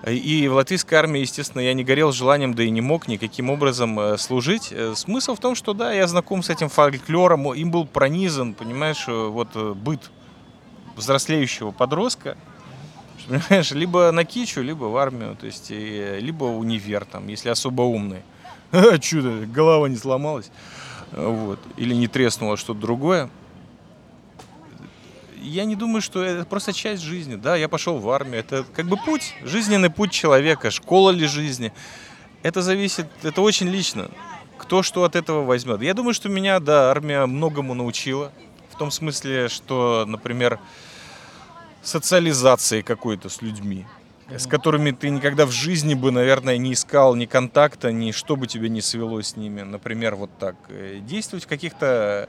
И 0.06 0.46
в 0.48 0.54
латвийской 0.54 0.94
армии, 0.94 1.20
естественно, 1.20 1.60
я 1.60 1.74
не 1.74 1.82
горел 1.82 2.12
желанием, 2.12 2.54
да 2.54 2.62
и 2.62 2.70
не 2.70 2.80
мог 2.80 3.08
никаким 3.08 3.48
образом 3.50 3.98
э, 3.98 4.18
служить. 4.18 4.68
Э, 4.70 4.94
смысл 4.94 5.34
в 5.34 5.40
том, 5.40 5.54
что 5.54 5.72
да, 5.72 5.92
я 5.92 6.06
знаком 6.06 6.42
с 6.42 6.50
этим 6.50 6.68
фольклором, 6.68 7.52
им 7.54 7.70
был 7.70 7.86
пронизан, 7.86 8.54
понимаешь, 8.54 9.06
вот 9.06 9.56
быт 9.76 10.10
взрослеющего 10.96 11.70
подростка, 11.70 12.36
понимаешь, 13.28 13.70
либо 13.73 14.11
на 14.11 14.25
кичу, 14.25 14.62
либо 14.62 14.85
в 14.85 14.97
армию, 14.97 15.37
то 15.37 15.47
есть, 15.47 15.70
либо 15.70 16.44
универ, 16.44 17.04
там, 17.04 17.28
если 17.28 17.49
особо 17.49 17.82
умный. 17.82 18.23
Чудо, 19.00 19.47
голова 19.47 19.88
не 19.88 19.97
сломалась. 19.97 20.50
Вот. 21.12 21.58
Или 21.76 21.94
не 21.94 22.06
треснуло 22.06 22.56
что-то 22.56 22.80
другое. 22.80 23.30
Я 25.40 25.64
не 25.64 25.76
думаю, 25.76 26.02
что 26.02 26.23
это 26.23 26.44
просто 26.44 26.73
часть 26.73 27.02
жизни. 27.02 27.37
Да, 27.37 27.56
я 27.56 27.68
пошел 27.68 27.99
в 27.99 28.11
армию. 28.11 28.40
Это 28.40 28.64
как 28.75 28.87
бы 28.87 28.97
путь, 28.97 29.35
жизненный 29.42 29.88
путь 29.88 30.11
человека, 30.11 30.70
школа 30.70 31.11
ли 31.11 31.26
жизни. 31.26 31.73
Это 32.42 32.61
зависит, 32.61 33.06
это 33.23 33.40
очень 33.40 33.68
лично. 33.68 34.11
Кто 34.58 34.82
что 34.82 35.04
от 35.04 35.16
этого 35.16 35.44
возьмет. 35.44 35.80
Я 35.82 35.94
думаю, 35.94 36.12
что 36.12 36.28
меня, 36.28 36.61
да, 36.61 36.90
армия 36.90 37.25
многому 37.26 37.75
научила. 37.75 38.32
В 38.70 38.76
том 38.76 38.90
смысле, 38.90 39.49
что, 39.49 40.04
например, 40.06 40.58
социализации 41.88 42.83
какой-то 42.83 43.28
с 43.28 43.42
людьми 43.42 43.87
с 44.37 44.47
которыми 44.47 44.90
ты 44.90 45.09
никогда 45.09 45.47
в 45.47 45.52
жизни 45.52 45.95
бы, 45.95 46.11
наверное, 46.11 46.59
не 46.59 46.75
искал 46.75 47.14
ни 47.14 47.25
контакта, 47.25 47.92
ни 47.92 48.12
что 48.12 48.37
бы 48.37 48.47
тебе 48.47 48.68
не 48.68 48.83
свело 48.83 49.23
с 49.23 49.37
ними. 49.37 49.62
Например, 49.62 50.16
вот 50.16 50.30
так. 50.38 50.54
Э, 50.68 50.99
действовать 51.00 51.45
в 51.45 51.49
каких-то 51.49 52.28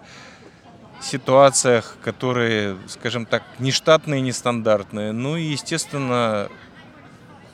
ситуациях, 1.01 1.97
которые, 2.01 2.77
скажем 2.87 3.25
так, 3.25 3.43
нештатные, 3.59 4.21
нестандартные. 4.21 5.11
Ну 5.11 5.35
и, 5.35 5.43
естественно, 5.43 6.47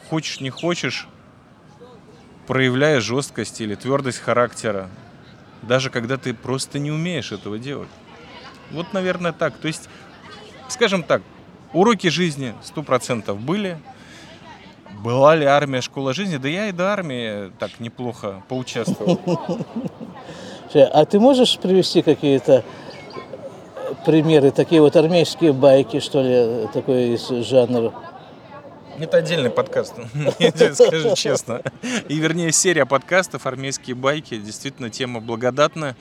хочешь 0.10 0.40
не 0.42 0.52
хочешь, 0.52 1.08
проявляя 2.46 3.00
жесткость 3.00 3.62
или 3.62 3.74
твердость 3.74 4.20
характера, 4.20 4.90
даже 5.64 5.90
когда 5.90 6.18
ты 6.18 6.36
просто 6.36 6.78
не 6.78 6.92
умеешь 6.92 7.32
этого 7.32 7.58
делать. 7.58 7.90
Вот, 8.70 8.94
наверное, 8.94 9.34
так. 9.34 9.58
То 9.58 9.68
есть, 9.68 9.90
скажем 10.70 11.02
так, 11.02 11.24
уроки 11.76 12.08
жизни 12.08 12.54
100% 12.76 13.34
были, 13.36 13.78
была 15.04 15.36
ли 15.36 15.46
армия 15.46 15.82
школа 15.82 16.14
жизни? 16.14 16.38
Да 16.38 16.48
я 16.48 16.70
и 16.70 16.72
до 16.72 16.92
армии 16.92 17.52
так 17.60 17.80
неплохо 17.80 18.42
поучаствовал. 18.48 19.20
А 20.74 21.06
ты 21.06 21.22
можешь 21.22 21.58
привести 21.58 22.02
какие-то 22.02 22.66
примеры, 24.06 24.52
такие 24.52 24.82
вот 24.82 24.98
армейские 24.98 25.54
байки, 25.54 26.02
что 26.02 26.22
ли, 26.22 26.68
такой 26.74 27.14
из 27.14 27.30
жанра? 27.48 27.94
Это 29.00 29.18
отдельный 29.18 29.52
подкаст, 29.52 29.94
я 30.40 30.52
скажу 30.74 31.16
честно. 31.16 31.62
И 32.10 32.18
вернее 32.18 32.52
серия 32.52 32.86
подкастов 32.86 33.46
«Армейские 33.46 33.96
байки» 33.96 34.38
действительно 34.38 34.90
тема 34.90 35.22
благодатная. 35.22 35.96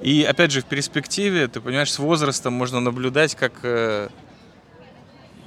И 0.00 0.24
опять 0.24 0.50
же 0.50 0.62
в 0.62 0.64
перспективе, 0.64 1.46
ты 1.48 1.60
понимаешь, 1.60 1.92
с 1.92 1.98
возрастом 1.98 2.54
можно 2.54 2.80
наблюдать, 2.80 3.34
как 3.34 3.52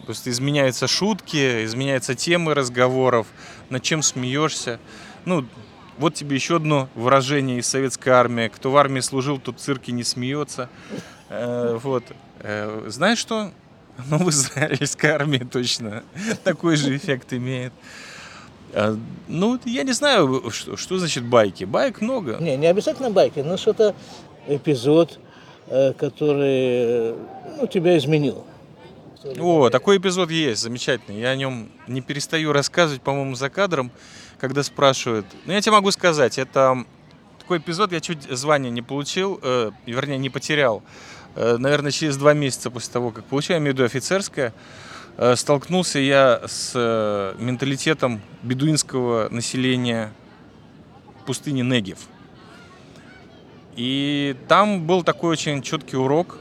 э, 0.03 0.05
Просто 0.05 0.29
изменяются 0.29 0.88
шутки, 0.88 1.65
изменяются 1.65 2.15
темы 2.15 2.53
разговоров, 2.53 3.27
над 3.69 3.81
чем 3.83 4.01
смеешься. 4.01 4.79
Ну, 5.25 5.45
вот 5.98 6.15
тебе 6.15 6.36
еще 6.36 6.57
одно 6.57 6.89
выражение 6.95 7.60
из 7.60 7.67
советской 7.67 8.10
армии. 8.10 8.48
Кто 8.48 8.72
в 8.72 8.77
армии 8.77 9.00
служил, 9.00 9.39
тот 9.39 9.60
в 9.60 9.62
цирке 9.62 9.91
не 9.91 10.03
смеется. 10.03 10.69
Э, 11.29 11.79
вот. 11.81 12.03
Э, 12.39 12.85
знаешь 12.87 13.20
что? 13.20 13.51
Ну, 14.09 14.18
в 14.18 14.29
израильской 14.31 15.11
армии 15.11 15.37
точно 15.37 16.03
такой 16.44 16.77
же 16.77 16.96
эффект 16.98 17.31
имеет. 17.33 17.74
Э, 18.72 18.96
ну, 19.27 19.59
я 19.66 19.83
не 19.83 19.92
знаю, 19.92 20.50
что, 20.50 20.75
что 20.77 20.98
значит 20.98 21.24
байки. 21.24 21.63
Байк 21.63 22.01
много. 22.01 22.37
Не, 22.39 22.57
не 22.57 22.66
обязательно 22.66 23.11
байки, 23.11 23.39
но 23.39 23.55
что-то 23.55 23.96
эпизод, 24.48 25.20
который 25.70 27.13
ну, 27.59 27.68
тебя 27.68 27.96
изменил. 27.98 28.46
О, 29.40 29.70
такой 29.70 29.98
эпизод 29.98 30.29
есть, 30.31 30.62
замечательный. 30.62 31.22
Я 31.22 31.29
о 31.29 31.36
нем 31.36 31.72
не 31.88 32.01
перестаю 32.01 32.51
рассказывать, 32.51 33.01
по-моему, 33.01 33.36
за 33.36 33.50
кадром, 33.50 33.90
когда 34.38 34.64
спрашивают. 34.64 35.25
Ну, 35.46 35.53
я 35.53 35.62
тебе 35.62 35.72
могу 35.72 35.92
сказать, 35.92 36.38
это 36.38 36.83
такой 37.40 37.59
эпизод, 37.59 37.94
я 37.94 38.01
чуть 38.01 38.24
звание 38.24 38.70
не 38.70 38.81
получил, 38.81 39.40
э, 39.42 39.72
вернее, 39.86 40.18
не 40.18 40.29
потерял. 40.29 40.83
Э, 41.36 41.55
наверное, 41.57 41.92
через 41.92 42.18
два 42.18 42.33
месяца 42.33 42.70
после 42.70 42.92
того, 42.92 43.12
как 43.12 43.24
получил, 43.24 43.53
я 43.53 43.59
имею 43.59 43.74
в 43.74 43.77
виду 43.77 43.86
офицерское, 43.86 44.53
э, 45.16 45.38
столкнулся 45.38 46.00
я 46.00 46.42
с 46.46 46.74
э, 46.75 47.36
менталитетом 47.40 48.22
бедуинского 48.42 49.29
населения 49.29 50.12
пустыни 51.25 51.62
Негев. 51.62 52.00
И 53.77 54.36
там 54.50 54.86
был 54.86 55.01
такой 55.03 55.31
очень 55.31 55.62
четкий 55.62 55.96
урок, 55.96 56.40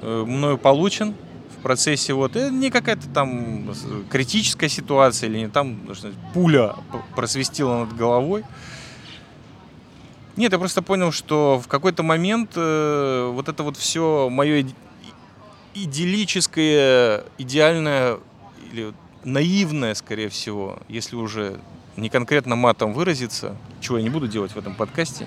э, 0.00 0.24
мною 0.26 0.56
получен– 0.56 1.14
процессе 1.62 2.12
вот 2.12 2.36
это 2.36 2.50
не 2.50 2.70
какая-то 2.70 3.08
там 3.08 3.74
критическая 4.10 4.68
ситуация 4.68 5.28
или 5.28 5.38
не 5.38 5.48
там 5.48 5.80
пуля 6.34 6.74
просвистела 7.14 7.84
над 7.84 7.96
головой. 7.96 8.44
Нет, 10.36 10.52
я 10.52 10.58
просто 10.58 10.82
понял, 10.82 11.12
что 11.12 11.60
в 11.62 11.68
какой-то 11.68 12.02
момент 12.02 12.52
э, 12.56 13.30
вот 13.32 13.48
это 13.48 13.62
вот 13.62 13.76
все 13.76 14.28
мое 14.30 14.66
идиллическое, 15.74 17.24
идеальное 17.36 18.18
или 18.72 18.94
наивное, 19.24 19.94
скорее 19.94 20.30
всего, 20.30 20.78
если 20.88 21.16
уже 21.16 21.60
не 21.96 22.08
конкретно 22.08 22.56
матом 22.56 22.94
выразиться, 22.94 23.56
чего 23.80 23.98
я 23.98 24.02
не 24.02 24.10
буду 24.10 24.26
делать 24.26 24.52
в 24.52 24.58
этом 24.58 24.74
подкасте, 24.74 25.26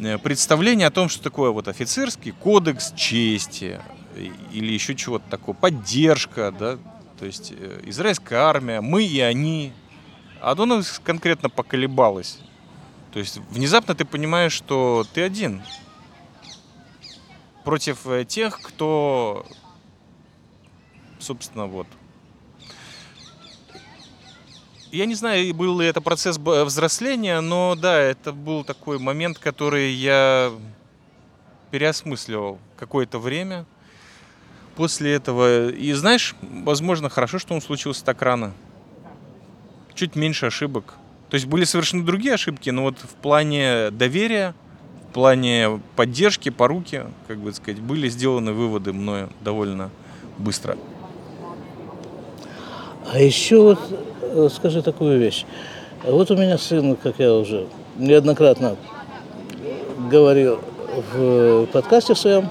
э, 0.00 0.18
представление 0.18 0.88
о 0.88 0.90
том, 0.90 1.08
что 1.08 1.22
такое 1.22 1.50
вот 1.50 1.68
офицерский 1.68 2.32
кодекс 2.32 2.92
чести, 2.96 3.80
или 4.22 4.72
еще 4.72 4.94
чего-то 4.94 5.28
такого, 5.30 5.54
поддержка, 5.54 6.52
да, 6.52 6.78
то 7.18 7.26
есть 7.26 7.52
э, 7.54 7.82
израильская 7.84 8.36
армия, 8.36 8.80
мы 8.80 9.04
и 9.04 9.20
они. 9.20 9.72
А 10.40 10.52
оно 10.52 10.80
конкретно 11.04 11.50
поколебалось. 11.50 12.38
То 13.12 13.18
есть 13.18 13.36
внезапно 13.50 13.94
ты 13.94 14.06
понимаешь, 14.06 14.52
что 14.52 15.04
ты 15.12 15.22
один 15.22 15.62
против 17.62 18.06
э, 18.06 18.24
тех, 18.24 18.60
кто, 18.60 19.44
собственно, 21.18 21.66
вот. 21.66 21.86
Я 24.90 25.04
не 25.04 25.14
знаю, 25.14 25.54
был 25.54 25.78
ли 25.78 25.86
это 25.86 26.00
процесс 26.00 26.38
взросления, 26.38 27.40
но 27.40 27.76
да, 27.76 27.98
это 27.98 28.32
был 28.32 28.64
такой 28.64 28.98
момент, 28.98 29.38
который 29.38 29.92
я 29.92 30.52
переосмысливал 31.70 32.58
какое-то 32.76 33.18
время 33.18 33.66
после 34.80 35.12
этого. 35.12 35.68
И 35.68 35.92
знаешь, 35.92 36.34
возможно, 36.40 37.10
хорошо, 37.10 37.38
что 37.38 37.52
он 37.52 37.60
случился 37.60 38.02
так 38.02 38.22
рано. 38.22 38.54
Чуть 39.92 40.16
меньше 40.16 40.46
ошибок. 40.46 40.94
То 41.28 41.34
есть 41.34 41.44
были 41.44 41.64
совершенно 41.64 42.02
другие 42.02 42.32
ошибки, 42.32 42.70
но 42.70 42.84
вот 42.84 42.96
в 42.96 43.14
плане 43.20 43.90
доверия, 43.90 44.54
в 45.10 45.12
плане 45.12 45.82
поддержки, 45.96 46.48
поруки, 46.48 47.04
как 47.28 47.40
бы 47.40 47.52
сказать, 47.52 47.78
были 47.78 48.08
сделаны 48.08 48.54
выводы 48.54 48.94
мною 48.94 49.28
довольно 49.42 49.90
быстро. 50.38 50.78
А 53.12 53.18
еще 53.18 53.62
вот 53.62 53.80
э, 54.22 54.48
скажи 54.50 54.80
такую 54.80 55.18
вещь. 55.18 55.44
Вот 56.04 56.30
у 56.30 56.36
меня 56.38 56.56
сын, 56.56 56.96
как 56.96 57.18
я 57.18 57.34
уже 57.34 57.66
неоднократно 57.98 58.76
говорил 60.10 60.58
в 61.12 61.66
подкасте 61.66 62.14
своем, 62.14 62.48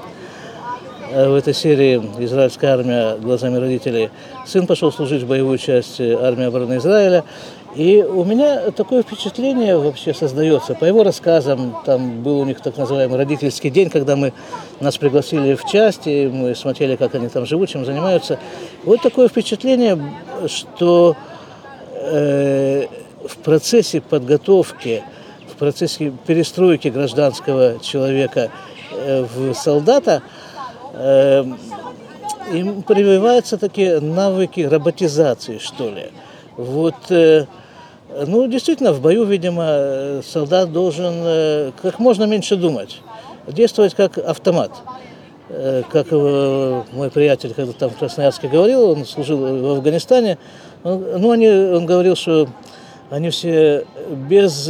в 1.11 1.33
этой 1.33 1.55
серии 1.55 1.97
«Израильская 2.19 2.67
армия 2.67 3.15
глазами 3.17 3.57
родителей». 3.57 4.11
Сын 4.45 4.67
пошел 4.67 4.91
служить 4.91 5.23
в 5.23 5.27
боевую 5.27 5.57
часть 5.57 5.99
армии 5.99 6.45
обороны 6.45 6.77
Израиля. 6.77 7.23
И 7.75 8.03
у 8.03 8.23
меня 8.23 8.71
такое 8.71 9.01
впечатление 9.01 9.77
вообще 9.77 10.13
создается. 10.13 10.75
По 10.75 10.85
его 10.85 11.03
рассказам, 11.03 11.75
там 11.85 12.21
был 12.21 12.39
у 12.39 12.45
них 12.45 12.61
так 12.61 12.77
называемый 12.77 13.17
родительский 13.17 13.71
день, 13.71 13.89
когда 13.89 14.15
мы 14.15 14.33
нас 14.79 14.97
пригласили 14.97 15.55
в 15.55 15.65
часть, 15.65 16.05
и 16.05 16.27
мы 16.27 16.53
смотрели, 16.53 16.95
как 16.95 17.15
они 17.15 17.27
там 17.27 17.45
живут, 17.45 17.69
чем 17.69 17.85
занимаются. 17.85 18.37
Вот 18.83 19.01
такое 19.01 19.29
впечатление, 19.29 19.99
что 20.47 21.15
э, 21.95 22.85
в 23.27 23.37
процессе 23.37 24.01
подготовки, 24.01 25.03
в 25.51 25.55
процессе 25.57 26.13
перестройки 26.27 26.87
гражданского 26.89 27.79
человека 27.79 28.51
э, 28.91 29.23
в 29.23 29.55
солдата– 29.55 30.21
им 32.51 32.81
прививаются 32.83 33.57
такие 33.57 33.99
навыки 33.99 34.61
роботизации, 34.61 35.57
что 35.59 35.89
ли. 35.89 36.11
Вот, 36.57 36.95
э, 37.09 37.45
ну, 38.27 38.47
действительно, 38.47 38.91
в 38.91 39.01
бою, 39.01 39.23
видимо, 39.23 40.21
солдат 40.23 40.71
должен 40.71 41.13
э, 41.23 41.71
как 41.81 41.99
можно 41.99 42.25
меньше 42.25 42.55
думать, 42.55 43.01
действовать 43.47 43.95
как 43.95 44.17
автомат. 44.17 44.71
Э, 45.49 45.83
как 45.91 46.11
мой 46.11 47.09
приятель, 47.11 47.53
когда 47.53 47.73
там 47.73 47.89
в 47.89 47.97
Красноярске 47.97 48.47
говорил, 48.47 48.91
он 48.91 49.05
служил 49.05 49.37
в 49.37 49.77
Афганистане, 49.77 50.37
он, 50.83 51.05
ну, 51.17 51.31
они, 51.31 51.47
он 51.49 51.85
говорил, 51.85 52.15
что 52.15 52.47
они 53.09 53.29
все 53.29 53.85
без 54.29 54.69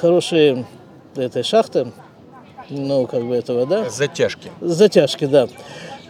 хорошей 0.00 0.64
этой 1.16 1.42
шахты, 1.42 1.88
ну, 2.70 3.06
как 3.06 3.24
бы 3.24 3.34
этого, 3.34 3.66
да? 3.66 3.88
Затяжки. 3.90 4.50
Затяжки, 4.60 5.26
да. 5.26 5.48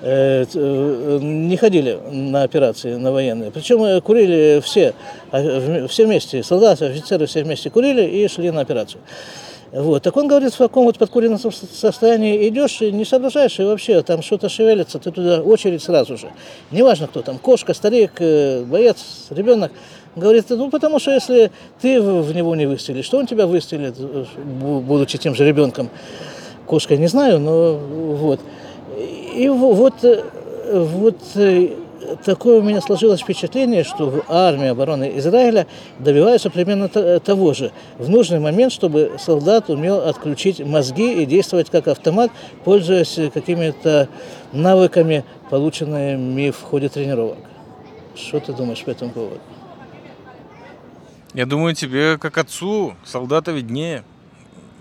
Э, 0.02 0.44
э, 0.54 1.18
не 1.20 1.56
ходили 1.56 1.98
на 2.10 2.42
операции, 2.42 2.94
на 2.94 3.12
военные. 3.12 3.50
Причем 3.50 4.00
курили 4.00 4.62
все, 4.64 4.94
а, 5.30 5.86
все 5.88 6.06
вместе, 6.06 6.42
солдаты, 6.42 6.86
офицеры 6.86 7.26
все 7.26 7.42
вместе 7.42 7.68
курили 7.68 8.02
и 8.02 8.26
шли 8.28 8.50
на 8.50 8.62
операцию. 8.62 9.02
Вот. 9.72 10.02
Так 10.02 10.16
он 10.16 10.26
говорит, 10.26 10.52
в 10.54 10.58
каком 10.58 10.86
вот 10.86 10.98
подкуренном 10.98 11.38
состоянии 11.38 12.48
идешь 12.48 12.80
и 12.82 12.90
не 12.90 13.04
соображаешь, 13.04 13.60
и 13.60 13.62
вообще 13.62 14.02
там 14.02 14.22
что-то 14.22 14.48
шевелится, 14.48 14.98
ты 14.98 15.12
туда 15.12 15.42
очередь 15.42 15.82
сразу 15.82 16.16
же. 16.16 16.30
Неважно 16.70 17.06
кто 17.06 17.22
там, 17.22 17.38
кошка, 17.38 17.74
старик, 17.74 18.12
э, 18.18 18.64
боец, 18.64 19.26
ребенок. 19.30 19.70
Говорит, 20.16 20.46
ну 20.48 20.70
потому 20.70 20.98
что 20.98 21.12
если 21.12 21.52
ты 21.80 22.00
в 22.00 22.34
него 22.34 22.56
не 22.56 22.66
выстрелишь, 22.66 23.04
что 23.04 23.18
он 23.18 23.26
тебя 23.26 23.46
выстрелит, 23.46 23.94
будучи 23.96 25.18
тем 25.18 25.36
же 25.36 25.46
ребенком? 25.46 25.88
Кошкой 26.70 26.98
не 26.98 27.08
знаю, 27.08 27.40
но 27.40 27.74
вот. 27.74 28.38
И 29.34 29.48
вот, 29.48 30.04
вот 30.72 31.16
э, 31.34 31.68
такое 32.24 32.60
у 32.60 32.62
меня 32.62 32.80
сложилось 32.80 33.22
впечатление, 33.22 33.82
что 33.82 34.08
в 34.08 34.22
армии 34.28 34.68
обороны 34.68 35.10
Израиля 35.16 35.66
добиваются 35.98 36.48
примерно 36.48 36.88
того 36.88 37.54
же. 37.54 37.72
В 37.98 38.08
нужный 38.08 38.38
момент, 38.38 38.72
чтобы 38.72 39.16
солдат 39.18 39.68
умел 39.68 39.98
отключить 39.98 40.60
мозги 40.60 41.20
и 41.20 41.26
действовать 41.26 41.70
как 41.70 41.88
автомат, 41.88 42.30
пользуясь 42.62 43.18
какими-то 43.34 44.08
навыками, 44.52 45.24
полученными 45.50 46.50
в 46.50 46.62
ходе 46.62 46.88
тренировок. 46.88 47.38
Что 48.14 48.38
ты 48.38 48.52
думаешь 48.52 48.84
по 48.84 48.90
этому 48.90 49.10
поводу? 49.10 49.40
Я 51.34 51.46
думаю, 51.46 51.74
тебе, 51.74 52.16
как 52.16 52.38
отцу, 52.38 52.94
солдата 53.04 53.50
виднее. 53.50 54.04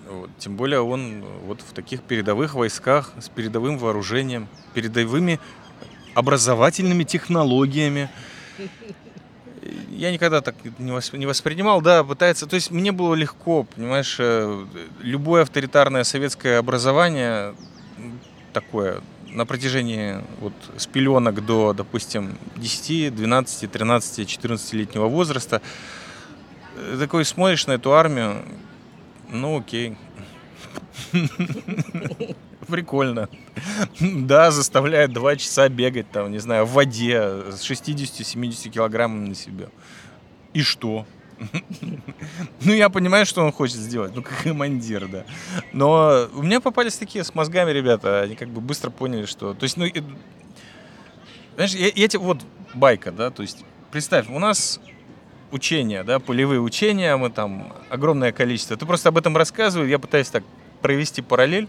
Вот. 0.09 0.31
Тем 0.39 0.55
более 0.55 0.81
он 0.81 1.23
вот 1.45 1.61
в 1.61 1.73
таких 1.73 2.01
передовых 2.01 2.55
войсках 2.55 3.11
с 3.19 3.29
передовым 3.29 3.77
вооружением, 3.77 4.47
передовыми 4.73 5.39
образовательными 6.15 7.03
технологиями. 7.03 8.09
Я 9.89 10.11
никогда 10.11 10.41
так 10.41 10.55
не 10.79 11.25
воспринимал, 11.27 11.81
да, 11.81 12.03
пытается, 12.03 12.47
то 12.47 12.55
есть 12.55 12.71
мне 12.71 12.91
было 12.91 13.13
легко, 13.13 13.63
понимаешь, 13.63 14.15
э, 14.17 14.65
любое 15.01 15.43
авторитарное 15.43 16.03
советское 16.03 16.57
образование 16.57 17.53
такое 18.53 19.01
на 19.27 19.45
протяжении 19.45 20.23
вот 20.39 20.53
с 20.77 20.87
пеленок 20.87 21.45
до, 21.45 21.73
допустим, 21.73 22.37
10, 22.55 23.13
12, 23.13 23.71
13, 23.71 24.19
14-летнего 24.27 25.05
возраста, 25.05 25.61
э, 26.77 26.95
такой 26.97 27.25
смотришь 27.25 27.67
на 27.67 27.73
эту 27.73 27.93
армию, 27.93 28.43
ну 29.29 29.59
окей, 29.59 29.95
Прикольно. 32.67 33.29
Да, 33.99 34.51
заставляет 34.51 35.11
два 35.13 35.35
часа 35.35 35.69
бегать 35.69 36.11
там, 36.11 36.31
не 36.31 36.39
знаю, 36.39 36.65
в 36.65 36.73
воде 36.73 37.19
с 37.51 37.69
60-70 37.69 38.69
килограммами 38.69 39.29
на 39.29 39.35
себе. 39.35 39.69
И 40.53 40.61
что? 40.61 41.05
Ну, 42.61 42.73
я 42.73 42.89
понимаю, 42.89 43.25
что 43.25 43.41
он 43.41 43.53
хочет 43.53 43.77
сделать, 43.77 44.13
ну, 44.13 44.21
как 44.21 44.43
командир, 44.43 45.07
да. 45.07 45.23
Но 45.71 46.27
у 46.33 46.43
меня 46.43 46.59
попались 46.59 46.97
такие 46.97 47.23
с 47.23 47.33
мозгами 47.33 47.71
ребята, 47.71 48.21
они 48.21 48.35
как 48.35 48.49
бы 48.49 48.59
быстро 48.59 48.89
поняли, 48.89 49.25
что... 49.25 49.53
То 49.53 49.63
есть, 49.63 49.77
ну, 49.77 49.85
знаешь, 51.55 51.73
я, 51.73 51.87
я 51.95 52.07
тебе... 52.09 52.21
Вот 52.21 52.41
байка, 52.73 53.13
да, 53.13 53.31
то 53.31 53.41
есть, 53.41 53.63
представь, 53.89 54.29
у 54.29 54.37
нас 54.37 54.81
учения, 55.51 56.03
да, 56.03 56.19
полевые 56.19 56.61
учения, 56.61 57.15
мы 57.15 57.29
там 57.29 57.73
огромное 57.89 58.31
количество. 58.31 58.77
Ты 58.77 58.85
просто 58.85 59.09
об 59.09 59.17
этом 59.17 59.35
рассказываешь, 59.35 59.89
я 59.89 59.99
пытаюсь 59.99 60.29
так 60.29 60.43
провести 60.81 61.21
параллель. 61.21 61.67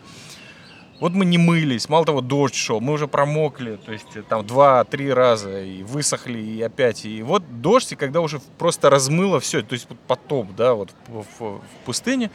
Вот 1.00 1.12
мы 1.12 1.24
не 1.24 1.38
мылись, 1.38 1.88
мало 1.88 2.04
того, 2.04 2.20
дождь 2.20 2.54
шел, 2.54 2.78
мы 2.82 2.92
уже 2.92 3.08
промокли, 3.08 3.76
то 3.76 3.90
есть 3.90 4.16
э, 4.16 4.22
там 4.22 4.46
два-три 4.46 5.10
раза 5.10 5.62
и 5.62 5.82
высохли, 5.82 6.38
и 6.38 6.60
опять. 6.60 7.06
И 7.06 7.22
вот 7.22 7.62
дождь, 7.62 7.92
и 7.92 7.96
когда 7.96 8.20
уже 8.20 8.38
просто 8.58 8.90
размыло 8.90 9.40
все, 9.40 9.62
то 9.62 9.72
есть 9.72 9.88
потоп, 10.06 10.48
да, 10.54 10.74
вот 10.74 10.90
в, 11.06 11.24
в, 11.38 11.40
в 11.40 11.62
пустыне, 11.86 12.30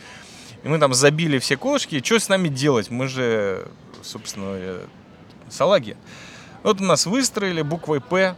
и 0.63 0.67
мы 0.67 0.79
там 0.79 0.95
забили 0.95 1.37
все 1.37 1.57
колышки, 1.57 1.95
и 1.95 2.03
что 2.03 2.17
с 2.17 2.27
нами 2.27 2.47
делать? 2.47 2.89
Мы 2.89 3.07
же, 3.07 3.67
собственно, 4.01 4.55
э, 4.55 4.85
салаги. 5.47 5.95
Вот 6.63 6.81
у 6.81 6.83
нас 6.85 7.05
выстроили 7.05 7.61
буквой 7.61 8.01
«П», 8.01 8.35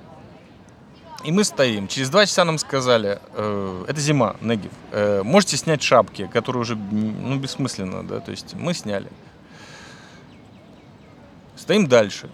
и 1.24 1.32
мы 1.32 1.44
стоим. 1.44 1.88
Через 1.88 2.10
два 2.10 2.26
часа 2.26 2.46
нам 2.46 2.58
сказали, 2.58 3.20
э, 3.34 3.86
это 3.88 4.00
зима, 4.00 4.36
Негив, 4.42 4.72
э, 4.92 5.24
можете 5.24 5.58
снять 5.58 5.82
шапки, 5.82 6.30
которые 6.32 6.62
уже, 6.62 6.76
ну, 6.76 7.38
бессмысленно, 7.38 8.08
да, 8.08 8.20
то 8.20 8.32
есть 8.32 8.54
мы 8.54 8.74
сняли. 8.74 9.08
Стоим 11.56 11.88
дальше. 11.88 12.30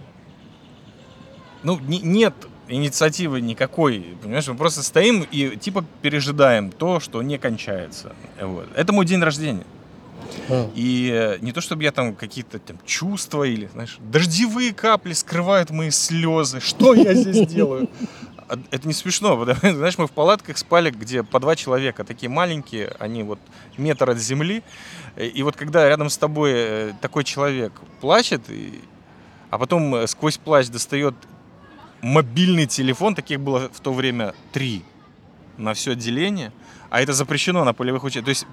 Ну, 1.63 1.79
не, 1.79 1.99
нет 1.99 2.33
инициативы 2.67 3.41
никакой, 3.41 4.17
понимаешь, 4.21 4.47
мы 4.47 4.55
просто 4.55 4.83
стоим 4.83 5.25
и 5.29 5.55
типа 5.57 5.85
пережидаем 6.01 6.71
то, 6.71 6.99
что 6.99 7.21
не 7.21 7.37
кончается. 7.37 8.13
Вот. 8.39 8.67
Это 8.75 8.93
мой 8.93 9.05
день 9.05 9.21
рождения. 9.21 9.65
А. 10.49 10.69
И 10.73 11.09
э, 11.13 11.37
не 11.41 11.51
то, 11.51 11.61
чтобы 11.61 11.83
я 11.83 11.91
там 11.91 12.15
какие-то 12.15 12.59
там 12.59 12.77
чувства 12.85 13.43
или, 13.43 13.67
знаешь, 13.73 13.97
дождевые 13.99 14.73
капли 14.73 15.13
скрывают 15.13 15.69
мои 15.69 15.89
слезы. 15.89 16.59
Что 16.59 16.93
я 16.93 17.13
здесь 17.13 17.47
делаю? 17.47 17.89
Это 18.71 18.87
не 18.87 18.93
смешно, 18.93 19.45
знаешь, 19.61 19.97
мы 19.97 20.07
в 20.07 20.11
палатках 20.11 20.57
спали, 20.57 20.91
где 20.91 21.23
по 21.23 21.39
два 21.39 21.55
человека, 21.55 22.03
такие 22.03 22.29
маленькие, 22.29 22.95
они 22.99 23.23
вот 23.23 23.39
метр 23.77 24.09
от 24.09 24.17
земли, 24.17 24.63
и 25.17 25.43
вот 25.43 25.55
когда 25.55 25.87
рядом 25.87 26.09
с 26.09 26.17
тобой 26.17 26.51
э, 26.53 26.93
такой 27.01 27.23
человек 27.23 27.73
плачет, 28.01 28.49
и, 28.49 28.81
а 29.49 29.57
потом 29.57 29.95
э, 29.95 30.07
сквозь 30.07 30.37
плащ 30.37 30.67
достает 30.67 31.15
мобильный 32.01 32.65
телефон, 32.65 33.15
таких 33.15 33.39
было 33.39 33.69
в 33.71 33.79
то 33.79 33.93
время 33.93 34.33
три 34.51 34.83
на 35.57 35.73
все 35.73 35.91
отделение, 35.91 36.51
а 36.89 37.01
это 37.01 37.13
запрещено 37.13 37.63
на 37.63 37.73
полевых 37.73 38.03
учениях. 38.03 38.25
То 38.25 38.29
есть 38.29 38.45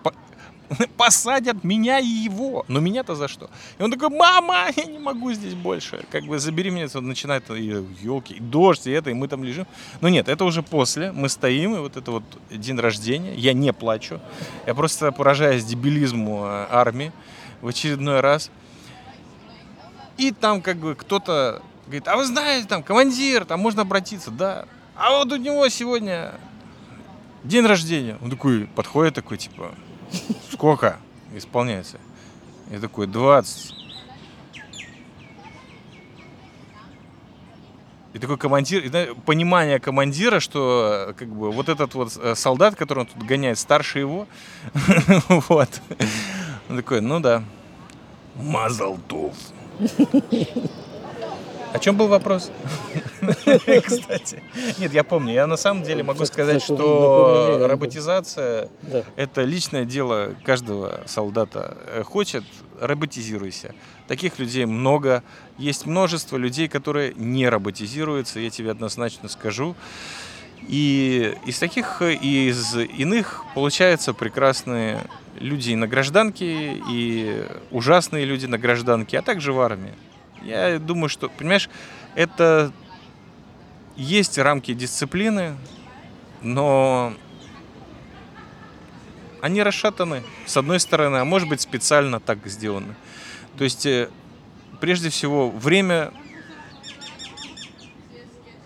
посадят 0.97 1.65
меня 1.65 1.99
и 1.99 2.07
его. 2.07 2.65
Но 2.69 2.81
меня-то 2.81 3.15
за 3.15 3.29
что? 3.29 3.51
И 3.79 3.83
он 3.83 3.91
такой, 3.91 4.09
мама, 4.11 4.67
я 4.77 4.85
не 4.85 4.99
могу 4.99 5.33
здесь 5.33 5.55
больше. 5.55 6.05
Как 6.11 6.25
бы 6.25 6.39
забери 6.39 6.71
меня, 6.71 6.87
он 6.95 7.09
начинает, 7.09 7.49
елки, 7.51 8.39
дождь, 8.41 8.87
и 8.87 8.91
это, 8.91 9.11
и 9.11 9.15
мы 9.15 9.29
там 9.29 9.45
лежим. 9.45 9.67
Но 10.01 10.09
нет, 10.09 10.29
это 10.29 10.45
уже 10.45 10.63
после. 10.63 11.13
Мы 11.13 11.29
стоим, 11.29 11.75
и 11.75 11.79
вот 11.79 11.97
это 11.97 12.11
вот 12.11 12.25
день 12.51 12.79
рождения. 12.79 13.35
Я 13.35 13.53
не 13.53 13.73
плачу. 13.73 14.21
Я 14.67 14.75
просто 14.75 15.13
поражаюсь 15.13 15.65
дебилизму 15.65 16.45
э, 16.45 16.67
армии 16.71 17.13
в 17.61 17.69
очередной 17.69 18.21
раз. 18.21 18.51
И 20.19 20.33
там 20.33 20.61
как 20.61 20.77
бы 20.77 20.95
кто-то 20.95 21.63
говорит, 21.87 22.07
а 22.07 22.17
вы 22.17 22.25
знаете, 22.25 22.69
там 22.69 22.83
командир, 22.83 23.45
там 23.45 23.61
можно 23.61 23.83
обратиться, 23.83 24.31
да. 24.31 24.67
А 24.95 25.11
вот 25.11 25.33
у 25.33 25.37
него 25.37 25.69
сегодня 25.69 26.35
день 27.43 27.65
рождения. 27.67 28.19
Он 28.23 28.31
такой 28.31 28.67
подходит, 28.67 29.15
такой, 29.15 29.39
типа, 29.39 29.75
Сколько 30.53 30.99
исполняется? 31.35 31.99
Я 32.71 32.81
такой, 32.81 33.07
20. 33.07 33.75
И 38.13 38.19
такой 38.19 38.39
командир, 38.39 38.85
и, 38.85 39.15
понимание 39.25 39.79
командира, 39.79 40.41
что 40.41 41.15
как 41.17 41.29
бы 41.29 41.53
вот 41.53 41.69
этот 41.69 41.95
вот 41.95 42.17
э, 42.17 42.35
солдат, 42.35 42.75
который 42.75 43.01
он 43.01 43.07
тут 43.07 43.23
гоняет, 43.23 43.59
старше 43.59 44.01
его, 44.01 44.27
вот. 45.29 45.81
Он 46.69 46.77
такой, 46.77 47.01
ну 47.01 47.21
да, 47.21 47.45
Мазалтов. 48.37 49.35
О 51.73 51.79
чем 51.79 51.97
был 51.97 52.09
вопрос? 52.09 52.51
Кстати. 53.21 54.43
Нет, 54.79 54.93
я 54.93 55.05
помню. 55.05 55.33
Я 55.33 55.47
на 55.47 55.57
самом 55.57 55.83
деле 55.83 56.03
могу 56.03 56.25
сказать, 56.27 56.63
что 56.63 57.67
роботизация– 57.69 58.69
это 59.17 59.43
личное 59.43 59.85
дело 59.85 60.35
каждого 60.45 61.03
солдата. 61.07 61.77
Э, 61.87 62.03
хочет– 62.03 62.45
роботизируйся. 62.81 63.75
Таких 64.09 64.39
людей 64.39 64.65
много. 64.65 65.23
Есть 65.59 65.87
множество 65.87 66.37
людей, 66.37 66.69
которые 66.69 67.13
не 67.15 67.49
роботизируются, 67.49 68.41
я 68.41 68.51
тебе 68.51 68.71
однозначно 68.71 69.29
скажу. 69.29 69.77
И 70.69 71.35
из 71.47 71.59
таких, 71.59 72.03
и 72.03 72.49
из 72.49 72.77
иных 72.77 73.45
получаются 73.55 74.13
прекрасные 74.13 75.01
люди 75.39 75.71
и 75.71 75.77
на 75.77 75.87
гражданке, 75.87 76.83
и 76.91 77.47
ужасные 77.71 78.25
люди 78.25 78.47
на 78.47 78.59
гражданке, 78.59 79.19
а 79.19 79.23
также 79.23 79.53
в 79.53 79.61
армии. 79.61 79.95
Я 80.43 80.79
думаю, 80.79 81.09
что, 81.09 81.29
понимаешь, 81.29 81.69
Это 82.15 82.73
есть 83.97 84.39
рамки 84.39 84.75
дисциплины, 84.75 85.57
но 86.43 87.13
они 89.41 89.63
расшатаны, 89.63 90.23
с 90.47 90.57
одной 90.57 90.81
стороны, 90.81 91.19
а 91.19 91.25
может 91.25 91.49
быть 91.49 91.61
специально 91.61 92.21
так 92.21 92.47
сделаны. 92.47 92.95
То 93.57 93.65
есть, 93.65 93.87
э, 93.87 94.09
прежде 94.81 95.09
всего, 95.11 95.51
время, 95.51 96.13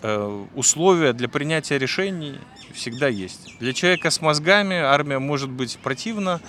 э, 0.01 0.45
условия 0.55 1.13
для 1.13 1.29
принятия 1.29 1.77
решений 1.77 2.39
всегда 2.73 3.07
есть. 3.07 3.57
Для 3.59 3.73
человека 3.73 4.09
с 4.09 4.21
мозгами 4.21 4.75
армия 4.77 5.19
может 5.19 5.49
быть 5.49 5.77
противна, 5.79 6.41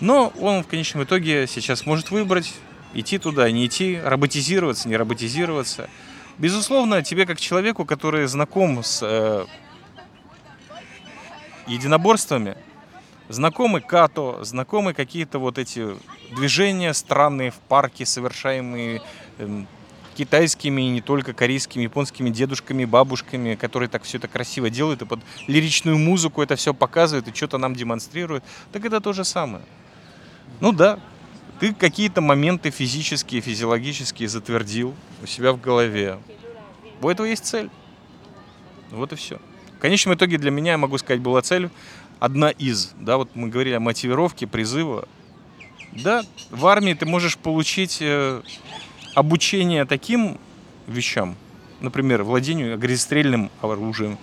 но 0.00 0.32
он 0.40 0.62
в 0.62 0.66
конечном 0.66 1.04
итоге 1.04 1.46
сейчас 1.46 1.86
может 1.86 2.10
выбрать, 2.10 2.54
идти 2.94 3.18
туда, 3.18 3.50
не 3.50 3.66
идти, 3.66 4.00
роботизироваться, 4.02 4.88
не 4.88 4.96
роботизироваться. 4.96 5.88
Безусловно, 6.38 7.02
тебе 7.02 7.26
как 7.26 7.40
человеку, 7.40 7.84
который 7.84 8.26
знаком 8.26 8.82
с 8.84 9.00
э, 9.02 9.44
единоборствами, 11.66 12.56
знакомы 13.28 13.80
като, 13.80 14.44
знакомы 14.44 14.94
какие-то 14.94 15.38
вот 15.38 15.58
эти 15.58 15.96
движения 16.34 16.94
странные 16.94 17.50
в 17.50 17.56
парке, 17.56 18.06
совершаемые 18.06 19.02
э, 19.38 19.64
китайскими 20.16 20.82
и 20.82 20.88
не 20.90 21.00
только 21.00 21.32
корейскими, 21.32 21.84
японскими 21.84 22.30
дедушками, 22.30 22.84
бабушками, 22.84 23.54
которые 23.54 23.88
так 23.88 24.02
все 24.02 24.18
это 24.18 24.28
красиво 24.28 24.70
делают 24.70 25.02
и 25.02 25.06
под 25.06 25.20
лиричную 25.46 25.96
музыку 25.96 26.42
это 26.42 26.56
все 26.56 26.74
показывают 26.74 27.28
и 27.28 27.34
что-то 27.34 27.58
нам 27.58 27.74
демонстрируют, 27.74 28.42
так 28.72 28.84
это 28.84 29.00
то 29.00 29.12
же 29.12 29.24
самое. 29.24 29.64
Ну 30.60 30.72
да, 30.72 30.98
ты 31.60 31.74
какие-то 31.74 32.20
моменты 32.20 32.70
физические, 32.70 33.40
физиологические 33.40 34.28
затвердил 34.28 34.94
у 35.22 35.26
себя 35.26 35.52
в 35.52 35.60
голове. 35.60 36.18
У 37.00 37.08
этого 37.08 37.26
есть 37.26 37.44
цель. 37.44 37.70
Вот 38.90 39.12
и 39.12 39.16
все. 39.16 39.40
В 39.76 39.80
конечном 39.80 40.14
итоге 40.14 40.38
для 40.38 40.50
меня, 40.50 40.72
я 40.72 40.78
могу 40.78 40.98
сказать, 40.98 41.20
была 41.20 41.42
цель 41.42 41.70
одна 42.20 42.50
из. 42.50 42.92
Да, 42.98 43.16
вот 43.16 43.30
мы 43.34 43.48
говорили 43.48 43.74
о 43.74 43.80
мотивировке, 43.80 44.46
призыва. 44.46 45.08
Да, 45.92 46.22
в 46.50 46.66
армии 46.66 46.94
ты 46.94 47.06
можешь 47.06 47.36
получить 47.38 47.98
э, 48.00 48.42
обучение 49.14 49.84
таким 49.84 50.38
вещам, 50.86 51.36
например, 51.80 52.22
владению 52.22 52.74
огнестрельным 52.74 53.50
оружием, 53.62 54.18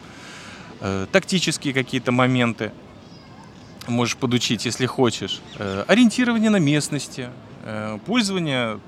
э, 0.80 1.08
тактические 1.12 1.74
какие-то 1.74 2.12
моменты– 2.12 2.72
можешь 3.88 4.18
подучить, 4.18 4.66
если 4.66 4.86
хочешь. 4.86 5.42
Э, 5.58 5.84
ориентирование 5.88 6.50
на 6.50 6.58
местности, 6.58 7.30
э, 7.64 8.00
пользование 8.06 8.80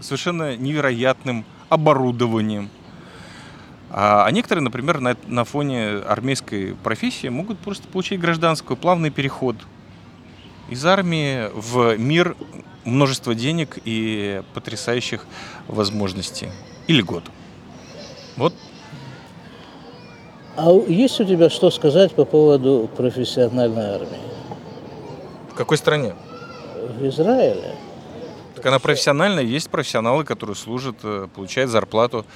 совершенно 0.00 0.56
невероятным 0.56 1.44
оборудованием. 1.68 2.70
А, 3.90 4.26
а 4.26 4.30
некоторые, 4.30 4.62
например, 4.62 5.00
на, 5.00 5.16
на 5.26 5.44
фоне 5.44 5.98
армейской 5.98 6.74
профессии 6.82 7.28
могут 7.28 7.58
просто 7.58 7.88
получить 7.88 8.20
гражданскую, 8.20 8.76
плавный 8.76 9.10
переход 9.10 9.56
из 10.68 10.84
армии 10.84 11.50
в 11.54 11.96
мир 11.96 12.36
множество 12.84 13.34
денег 13.34 13.78
и 13.84 14.42
потрясающих 14.54 15.26
возможностей. 15.66 16.48
Или 16.86 17.02
год. 17.02 17.24
Вот 18.36 18.54
а 20.58 20.72
есть 20.88 21.20
у 21.20 21.24
тебя 21.24 21.50
что 21.50 21.70
сказать 21.70 22.12
по 22.12 22.24
поводу 22.24 22.90
профессиональной 22.96 23.94
армии? 23.94 24.18
В 25.52 25.54
какой 25.54 25.78
стране? 25.78 26.14
В 26.98 27.06
Израиле. 27.06 27.76
Так 28.56 28.66
она 28.66 28.80
профессиональная, 28.80 29.44
есть 29.44 29.70
профессионалы, 29.70 30.24
которые 30.24 30.56
служат, 30.56 30.96
э, 31.04 31.28
получают 31.32 31.70
зарплату. 31.70 32.26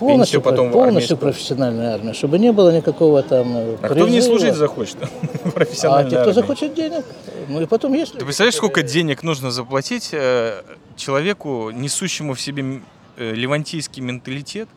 Полностью, 0.00 0.42
потом 0.42 0.72
полностью 0.72 1.16
профессиональная 1.16 1.94
армия, 1.94 2.12
чтобы 2.12 2.40
не 2.40 2.50
было 2.50 2.76
никакого 2.76 3.22
там 3.22 3.56
э, 3.56 3.76
А 3.80 3.88
кто 3.90 4.04
в 4.04 4.10
ней 4.10 4.20
служить 4.20 4.54
захочет? 4.54 4.96
А 5.84 6.04
те, 6.04 6.20
кто 6.20 6.32
захочет 6.32 6.74
денег, 6.74 7.04
ну 7.48 7.60
и 7.60 7.66
потом 7.66 7.94
есть. 7.94 8.14
Ты 8.14 8.24
представляешь, 8.24 8.56
сколько 8.56 8.82
денег 8.82 9.22
нужно 9.22 9.52
заплатить 9.52 10.08
э, 10.10 10.62
человеку, 10.96 11.70
несущему 11.70 12.34
в 12.34 12.40
себе 12.40 12.80
левантийский 13.16 14.02
менталитет, 14.02 14.68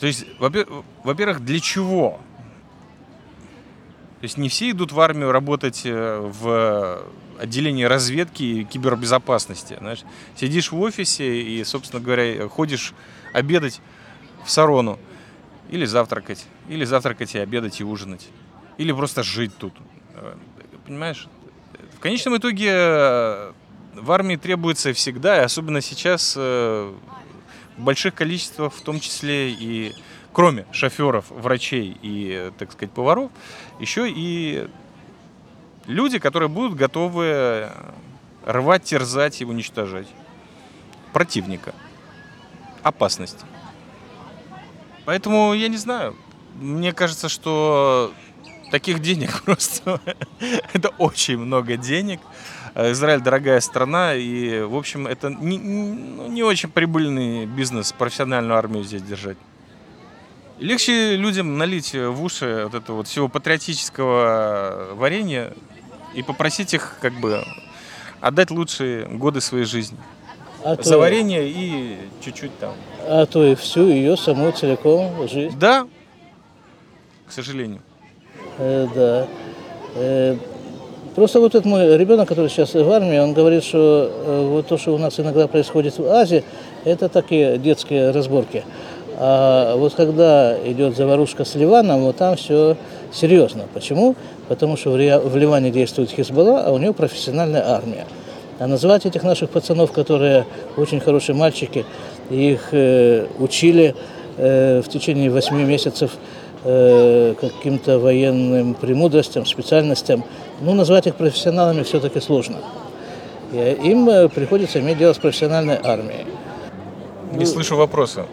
то 0.00 0.06
есть, 0.06 0.24
во-первых, 0.38 1.44
для 1.44 1.60
чего? 1.60 2.18
То 4.20 4.24
есть 4.24 4.38
не 4.38 4.48
все 4.48 4.70
идут 4.70 4.92
в 4.92 5.00
армию 5.00 5.30
работать 5.30 5.82
э, 5.84 6.18
в 6.40 7.04
отделении 7.38 7.84
разведки 7.84 8.42
и 8.42 8.64
кибербезопасности. 8.64 9.76
Знаешь, 9.78 10.02
сидишь 10.36 10.72
в 10.72 10.80
офисе 10.80 11.42
и, 11.42 11.62
собственно 11.64 12.02
говоря, 12.02 12.48
ходишь 12.48 12.94
обедать 13.34 13.80
в 14.44 14.50
Сарону. 14.50 14.98
Или 15.68 15.84
завтракать. 15.84 16.46
Или 16.68 16.84
завтракать 16.84 17.34
и 17.34 17.38
обедать 17.38 17.80
и 17.80 17.84
ужинать. 17.84 18.28
Или 18.78 18.92
просто 18.92 19.22
жить 19.22 19.52
тут. 19.58 19.74
Э, 20.14 20.34
понимаешь? 20.86 21.28
В 21.96 22.00
конечном 22.00 22.38
итоге 22.38 22.70
э, 22.72 23.52
в 23.94 24.12
армии 24.12 24.36
требуется 24.36 24.94
всегда, 24.94 25.36
и 25.36 25.44
особенно 25.44 25.82
сейчас, 25.82 26.38
больших 27.80 28.14
количествах, 28.14 28.72
в 28.72 28.80
том 28.82 29.00
числе 29.00 29.50
и 29.50 29.94
кроме 30.32 30.66
шоферов, 30.72 31.26
врачей 31.30 31.96
и, 32.02 32.52
так 32.58 32.72
сказать, 32.72 32.92
поваров, 32.92 33.30
еще 33.78 34.08
и 34.08 34.68
люди, 35.86 36.18
которые 36.18 36.48
будут 36.48 36.76
готовы 36.76 37.70
рвать, 38.44 38.84
терзать 38.84 39.40
и 39.40 39.44
уничтожать 39.44 40.06
противника. 41.12 41.74
Опасность. 42.82 43.38
Поэтому 45.04 45.52
я 45.54 45.68
не 45.68 45.76
знаю. 45.76 46.16
Мне 46.54 46.92
кажется, 46.92 47.28
что 47.28 48.12
таких 48.70 49.00
денег 49.00 49.42
просто 49.44 50.00
это 50.72 50.88
очень 50.98 51.38
много 51.38 51.76
денег. 51.76 52.20
Э, 52.74 52.92
Израиль 52.92 53.20
дорогая 53.20 53.60
страна, 53.60 54.14
и, 54.14 54.62
в 54.62 54.76
общем, 54.76 55.06
это 55.06 55.30
не, 55.30 55.58
ну, 55.58 56.28
не 56.28 56.42
очень 56.42 56.70
прибыльный 56.70 57.46
бизнес 57.46 57.92
профессиональную 57.92 58.56
армию 58.56 58.84
здесь 58.84 59.02
держать. 59.02 59.36
Легче 60.58 61.16
людям 61.16 61.56
налить 61.56 61.94
в 61.94 62.22
уши 62.22 62.62
вот 62.64 62.74
этого 62.74 62.96
вот 62.96 63.08
всего 63.08 63.28
патриотического 63.28 64.90
варенья 64.94 65.54
и 66.14 66.22
попросить 66.22 66.74
их 66.74 66.98
как 67.00 67.14
бы 67.14 67.42
отдать 68.20 68.50
лучшие 68.50 69.06
годы 69.06 69.40
своей 69.40 69.64
жизни. 69.64 69.98
А 70.62 70.76
За 70.76 70.92
то... 70.92 70.98
варенье 70.98 71.48
и 71.48 71.96
чуть-чуть 72.22 72.56
там. 72.58 72.74
А 73.06 73.24
то 73.24 73.42
и 73.44 73.54
всю 73.54 73.88
ее 73.88 74.16
саму 74.18 74.52
целиком 74.52 75.26
жизнь. 75.26 75.58
Да, 75.58 75.88
к 77.26 77.32
сожалению. 77.32 77.80
Э, 78.58 78.86
да. 78.94 79.26
Э, 79.94 80.36
Просто 81.14 81.40
вот 81.40 81.54
этот 81.54 81.64
мой 81.64 81.96
ребенок, 81.98 82.28
который 82.28 82.48
сейчас 82.48 82.74
в 82.74 82.90
армии, 82.90 83.18
он 83.18 83.32
говорит, 83.32 83.64
что 83.64 84.10
э, 84.10 84.46
вот 84.48 84.68
то, 84.68 84.78
что 84.78 84.94
у 84.94 84.98
нас 84.98 85.18
иногда 85.18 85.48
происходит 85.48 85.98
в 85.98 86.06
Азии, 86.06 86.44
это 86.84 87.08
такие 87.08 87.58
детские 87.58 88.12
разборки. 88.12 88.64
А 89.18 89.76
вот 89.76 89.94
когда 89.94 90.56
идет 90.64 90.96
заварушка 90.96 91.44
с 91.44 91.56
Ливаном, 91.56 92.02
вот 92.02 92.16
там 92.16 92.36
все 92.36 92.76
серьезно. 93.12 93.64
Почему? 93.74 94.14
Потому 94.48 94.76
что 94.76 94.92
в 94.92 95.36
Ливане 95.36 95.70
действует 95.70 96.10
Хизбалла, 96.10 96.62
а 96.64 96.70
у 96.70 96.78
него 96.78 96.92
профессиональная 96.92 97.68
армия. 97.68 98.06
А 98.60 98.68
называть 98.68 99.04
этих 99.04 99.24
наших 99.24 99.50
пацанов, 99.50 99.90
которые 99.90 100.46
очень 100.76 101.00
хорошие 101.00 101.34
мальчики, 101.34 101.84
их 102.30 102.68
э, 102.70 103.26
учили 103.38 103.96
э, 104.36 104.80
в 104.80 104.88
течение 104.88 105.28
восьми 105.28 105.64
месяцев 105.64 106.12
Э, 106.62 107.34
каким-то 107.40 107.98
военным 107.98 108.74
премудростям, 108.74 109.46
специальностям, 109.46 110.22
ну, 110.60 110.74
назвать 110.74 111.06
их 111.06 111.16
профессионалами 111.16 111.82
все-таки 111.82 112.20
сложно. 112.20 112.58
Им 113.52 114.08
э, 114.08 114.28
приходится 114.28 114.80
иметь 114.80 114.98
дело 114.98 115.12
с 115.12 115.18
профессиональной 115.18 115.78
армией. 115.82 116.26
Не 117.32 117.44
ну, 117.44 117.46
слышу 117.46 117.76
вопроса. 117.76 118.26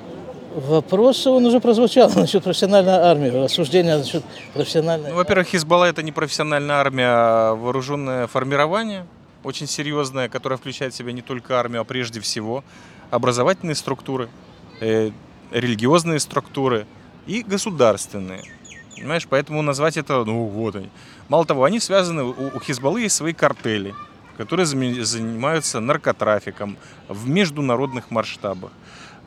Вопрос, 0.55 1.25
он 1.27 1.45
уже 1.45 1.59
прозвучал 1.59 2.11
насчет 2.15 2.43
профессиональной 2.43 2.93
армии, 2.93 3.29
рассуждения 3.29 3.97
насчет 3.97 4.23
профессиональной... 4.53 5.09
Ну, 5.09 5.15
во-первых, 5.15 5.47
Хизбалла 5.47 5.85
это 5.85 6.03
не 6.03 6.11
профессиональная 6.11 6.75
армия, 6.75 7.07
а 7.09 7.55
вооруженное 7.55 8.27
формирование, 8.27 9.05
очень 9.43 9.67
серьезное, 9.67 10.29
которое 10.29 10.57
включает 10.57 10.93
в 10.93 10.97
себя 10.97 11.11
не 11.11 11.21
только 11.21 11.59
армию, 11.59 11.81
а 11.81 11.83
прежде 11.83 12.19
всего 12.19 12.63
образовательные 13.09 13.75
структуры, 13.75 14.29
э, 14.81 15.11
религиозные 15.51 16.19
структуры– 16.19 16.85
и 17.27 17.43
государственные. 17.43 18.43
Понимаешь, 18.97 19.27
поэтому 19.29 19.61
назвать 19.61 19.97
это, 19.97 20.23
ну 20.25 20.45
вот 20.45 20.75
они. 20.75 20.89
Мало 21.29 21.45
того, 21.45 21.63
они 21.63 21.79
связаны, 21.79 22.23
у, 22.23 22.55
у 22.55 22.59
Хизбаллы 22.59 23.01
есть 23.01 23.15
свои 23.15 23.33
картели, 23.33 23.93
которые 24.37 24.65
занимаются 24.65 25.79
наркотрафиком 25.79 26.77
в 27.07 27.29
международных 27.29 28.11
масштабах. 28.11 28.71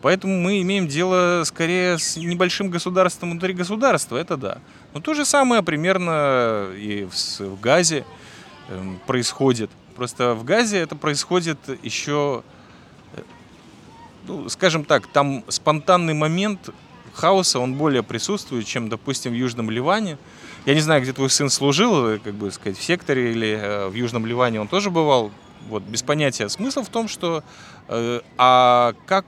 Поэтому 0.02 0.40
мы 0.40 0.62
имеем 0.62 0.88
дело 0.88 1.42
скорее 1.44 1.98
с 1.98 2.16
небольшим 2.16 2.70
государством 2.70 3.32
внутри 3.32 3.52
государства, 3.52 4.16
это 4.16 4.36
да. 4.36 4.58
Но 4.94 5.00
то 5.00 5.14
же 5.14 5.24
самое 5.24 5.62
примерно 5.62 6.68
и 6.74 7.06
в, 7.10 7.40
в 7.40 7.60
Газе 7.60 8.04
э, 8.68 8.82
происходит. 9.06 9.70
Просто 9.94 10.34
в 10.34 10.44
Газе 10.44 10.78
это 10.78 10.96
происходит 10.96 11.58
еще 11.82 12.42
ну, 14.26 14.48
скажем 14.48 14.84
так, 14.84 15.06
там 15.06 15.44
спонтанный 15.48 16.14
момент 16.14 16.70
хаоса, 17.12 17.58
он 17.58 17.74
более 17.74 18.02
присутствует, 18.02 18.66
чем, 18.66 18.88
допустим, 18.88 19.32
в 19.32 19.34
Южном 19.34 19.70
Ливане. 19.70 20.18
Я 20.66 20.74
не 20.74 20.80
знаю, 20.80 21.02
где 21.02 21.12
твой 21.12 21.30
сын 21.30 21.50
служил, 21.50 22.06
э, 22.06 22.18
как 22.18 22.34
бы 22.34 22.50
сказать, 22.50 22.78
в 22.78 22.82
секторе 22.82 23.32
или 23.32 23.48
э, 23.48 23.88
в 23.88 23.94
Южном 23.94 24.26
Ливане 24.26 24.60
он 24.60 24.68
тоже 24.68 24.90
бывал, 24.90 25.30
вот, 25.68 25.82
без 25.82 26.02
понятия. 26.02 26.48
Смысл 26.48 26.82
в 26.82 26.88
том, 26.88 27.08
что, 27.08 27.42
э, 27.88 28.20
а 28.36 28.94
как 29.06 29.24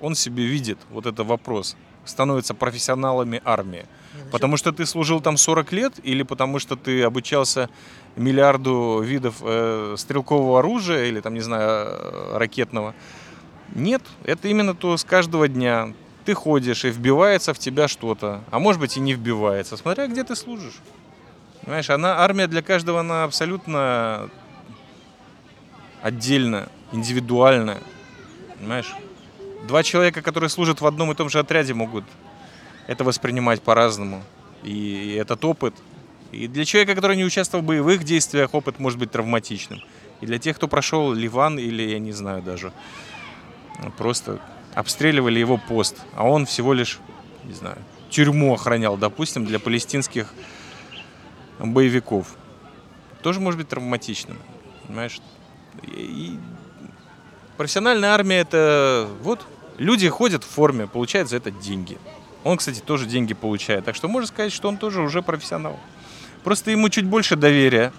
он 0.00 0.14
себе 0.14 0.44
видит, 0.44 0.78
вот 0.90 1.06
это 1.06 1.24
вопрос, 1.24 1.76
становится 2.04 2.54
профессионалами 2.54 3.42
армии. 3.44 3.86
Потому 4.32 4.56
что 4.56 4.72
ты 4.72 4.84
служил 4.84 5.20
там 5.20 5.36
40 5.36 5.72
лет 5.72 5.94
или 6.02 6.22
потому 6.22 6.58
что 6.58 6.76
ты 6.76 7.02
обучался 7.02 7.70
миллиарду 8.16 9.00
видов 9.00 9.36
э, 9.42 9.94
стрелкового 9.96 10.58
оружия 10.58 11.06
или 11.06 11.20
там, 11.20 11.34
не 11.34 11.40
знаю, 11.40 12.36
ракетного. 12.36 12.94
Нет, 13.74 14.02
это 14.24 14.48
именно 14.48 14.74
то 14.74 14.96
с 14.96 15.04
каждого 15.04 15.48
дня. 15.48 15.92
Ты 16.28 16.34
ходишь 16.34 16.84
и 16.84 16.90
вбивается 16.90 17.54
в 17.54 17.58
тебя 17.58 17.88
что-то, 17.88 18.44
а 18.50 18.58
может 18.58 18.82
быть 18.82 18.98
и 18.98 19.00
не 19.00 19.14
вбивается, 19.14 19.78
смотря 19.78 20.08
где 20.08 20.24
ты 20.24 20.36
служишь. 20.36 20.74
Понимаешь, 21.62 21.88
она, 21.88 22.18
армия 22.18 22.46
для 22.46 22.60
каждого, 22.60 23.00
она 23.00 23.24
абсолютно 23.24 24.28
отдельно, 26.02 26.68
индивидуальная. 26.92 27.78
Понимаешь? 28.58 28.94
Два 29.66 29.82
человека, 29.82 30.20
которые 30.20 30.50
служат 30.50 30.82
в 30.82 30.86
одном 30.86 31.10
и 31.12 31.14
том 31.14 31.30
же 31.30 31.38
отряде, 31.38 31.72
могут 31.72 32.04
это 32.88 33.04
воспринимать 33.04 33.62
по-разному. 33.62 34.22
И 34.62 35.16
этот 35.18 35.42
опыт, 35.46 35.74
и 36.30 36.46
для 36.46 36.66
человека, 36.66 36.94
который 36.94 37.16
не 37.16 37.24
участвовал 37.24 37.64
в 37.64 37.66
боевых 37.66 38.04
действиях, 38.04 38.52
опыт 38.52 38.78
может 38.78 38.98
быть 38.98 39.10
травматичным. 39.10 39.82
И 40.20 40.26
для 40.26 40.38
тех, 40.38 40.56
кто 40.56 40.68
прошел 40.68 41.10
Ливан 41.10 41.58
или, 41.58 41.84
я 41.84 41.98
не 41.98 42.12
знаю 42.12 42.42
даже, 42.42 42.74
просто 43.96 44.38
обстреливали 44.78 45.40
его 45.40 45.56
пост, 45.56 45.96
а 46.14 46.24
он 46.24 46.46
всего 46.46 46.72
лишь, 46.72 47.00
не 47.42 47.52
знаю, 47.52 47.78
тюрьму 48.10 48.54
охранял, 48.54 48.96
допустим, 48.96 49.44
для 49.44 49.58
палестинских 49.58 50.32
боевиков. 51.58 52.36
Тоже 53.20 53.40
может 53.40 53.58
быть 53.58 53.68
травматичным, 53.68 54.38
понимаешь? 54.86 55.20
И 55.82 56.38
профессиональная 57.56 58.10
армия 58.10 58.36
это 58.38 59.08
вот 59.22 59.44
люди 59.78 60.08
ходят 60.08 60.44
в 60.44 60.48
форме, 60.48 60.86
получают 60.86 61.28
за 61.28 61.38
это 61.38 61.50
деньги. 61.50 61.98
Он, 62.44 62.56
кстати, 62.56 62.78
тоже 62.78 63.06
деньги 63.06 63.34
получает. 63.34 63.84
Так 63.84 63.96
что 63.96 64.06
можно 64.06 64.28
сказать, 64.28 64.52
что 64.52 64.68
он 64.68 64.76
тоже 64.76 65.02
уже 65.02 65.22
профессионал. 65.22 65.80
Просто 66.44 66.70
ему 66.70 66.88
чуть 66.88 67.04
больше 67.04 67.34
доверия, 67.34 67.92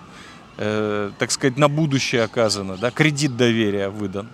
э, 0.55 1.11
так 1.19 1.31
сказать, 1.31 1.57
на 1.57 1.67
будущее 1.67 2.23
оказано, 2.23 2.77
да, 2.77 2.89
кредит 2.89 3.35
доверия 3.35 3.89
выдан. 3.89 4.29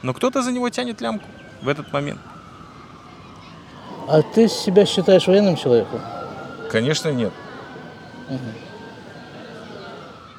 Но 0.00 0.14
кто-то 0.14 0.40
за 0.40 0.52
него 0.52 0.70
тянет 0.70 1.02
лямку 1.02 1.26
в 1.66 1.68
этот 1.68 1.92
момент. 1.92 2.20
А 4.06 4.22
ты 4.22 4.48
себя 4.48 4.86
считаешь 4.86 5.26
военным 5.26 5.56
человеком? 5.56 6.00
Конечно, 6.70 7.08
нет. 7.08 7.32
Угу. 8.28 8.38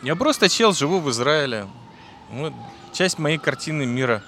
Я 0.03 0.15
просто 0.15 0.47
чел, 0.47 0.71
живу 0.71 0.99
в 1.01 1.09
Израиле. 1.09 1.67
Ну, 2.31 2.53
часть 2.93 3.19
моей 3.19 3.37
картины 3.37 3.85
мира 3.85 4.23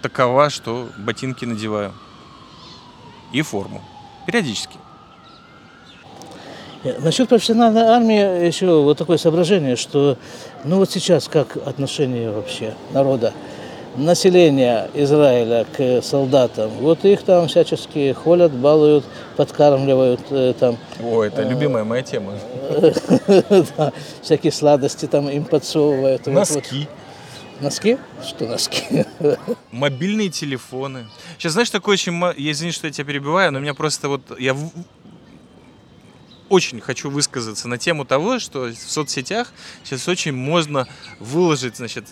такова, 0.00 0.48
что 0.48 0.88
ботинки 0.96 1.44
надеваю. 1.44 1.92
И 3.32 3.42
форму. 3.42 3.82
Периодически. 4.26 4.76
Насчет 7.00 7.28
профессиональной 7.28 7.82
армии 7.82 8.46
еще 8.46 8.80
вот 8.80 8.96
такое 8.96 9.18
соображение, 9.18 9.76
что 9.76 10.16
ну 10.64 10.78
вот 10.78 10.90
сейчас 10.90 11.28
как 11.28 11.56
отношение 11.56 12.30
вообще 12.30 12.74
народа, 12.92 13.34
населения 13.96 14.90
Израиля 14.94 15.66
к 15.76 16.02
солдатам. 16.02 16.70
Вот 16.70 17.04
их 17.04 17.22
там 17.22 17.48
всячески 17.48 18.12
холят, 18.12 18.52
балуют, 18.52 19.04
подкармливают 19.36 20.20
э, 20.30 20.54
там. 20.58 20.78
О, 21.02 21.22
это 21.22 21.42
любимая 21.42 21.84
моя 21.84 22.02
тема. 22.02 22.34
Всякие 24.22 24.52
сладости 24.52 25.06
там 25.06 25.28
им 25.28 25.44
подсовывают. 25.44 26.26
Носки. 26.26 26.88
Носки? 27.60 27.98
Что 28.26 28.46
носки? 28.46 29.04
Мобильные 29.70 30.30
телефоны. 30.30 31.06
Сейчас, 31.36 31.52
знаешь, 31.52 31.70
такое 31.70 31.94
очень... 31.94 32.18
Я 32.38 32.52
извини, 32.52 32.72
что 32.72 32.86
я 32.86 32.92
тебя 32.92 33.04
перебиваю, 33.04 33.52
но 33.52 33.58
у 33.58 33.62
меня 33.62 33.74
просто 33.74 34.08
вот... 34.08 34.22
Я 34.38 34.56
очень 36.48 36.80
хочу 36.80 37.10
высказаться 37.10 37.68
на 37.68 37.78
тему 37.78 38.04
того, 38.04 38.38
что 38.38 38.64
в 38.64 38.74
соцсетях 38.74 39.52
сейчас 39.84 40.08
очень 40.08 40.32
можно 40.32 40.88
выложить, 41.20 41.76
значит, 41.76 42.06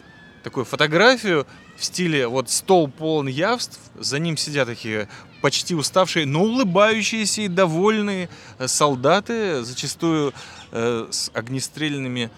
такую 0.49 0.65
фотографию 0.65 1.47
в 1.77 1.85
стиле 1.85 2.27
вот 2.27 2.49
стол 2.49 2.89
полон 2.89 3.27
явств, 3.27 3.79
за 4.01 4.19
ним 4.19 4.39
сидят 4.39 4.67
такие 4.67 5.07
почти 5.43 5.75
уставшие, 5.75 6.25
но 6.25 6.43
улыбающиеся 6.43 7.43
и 7.43 7.49
довольные 7.49 8.31
э, 8.59 8.67
солдаты, 8.67 9.63
зачастую 9.63 10.33
э, 10.73 11.07
с 11.11 11.31
огнестрельными, 11.35 12.31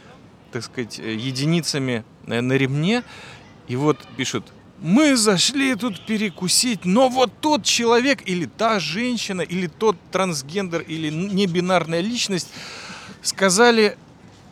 так 0.51 0.65
сказать, 0.65 0.99
э, 0.99 1.15
единицами 1.15 2.05
э, 2.27 2.41
на 2.41 2.55
ремне. 2.55 3.05
И 3.69 3.77
вот 3.77 3.97
пишут, 4.17 4.45
мы 4.81 5.15
зашли 5.17 5.77
тут 5.77 6.05
перекусить, 6.05 6.85
но 6.85 7.09
вот 7.09 7.31
тот 7.41 7.63
человек 7.63 8.29
или 8.29 8.47
та 8.47 8.81
женщина, 8.81 9.43
или 9.43 9.69
тот 9.69 9.97
трансгендер, 10.11 10.81
или 10.81 11.11
небинарная 11.11 12.01
личность 12.01 12.49
сказали, 13.23 13.97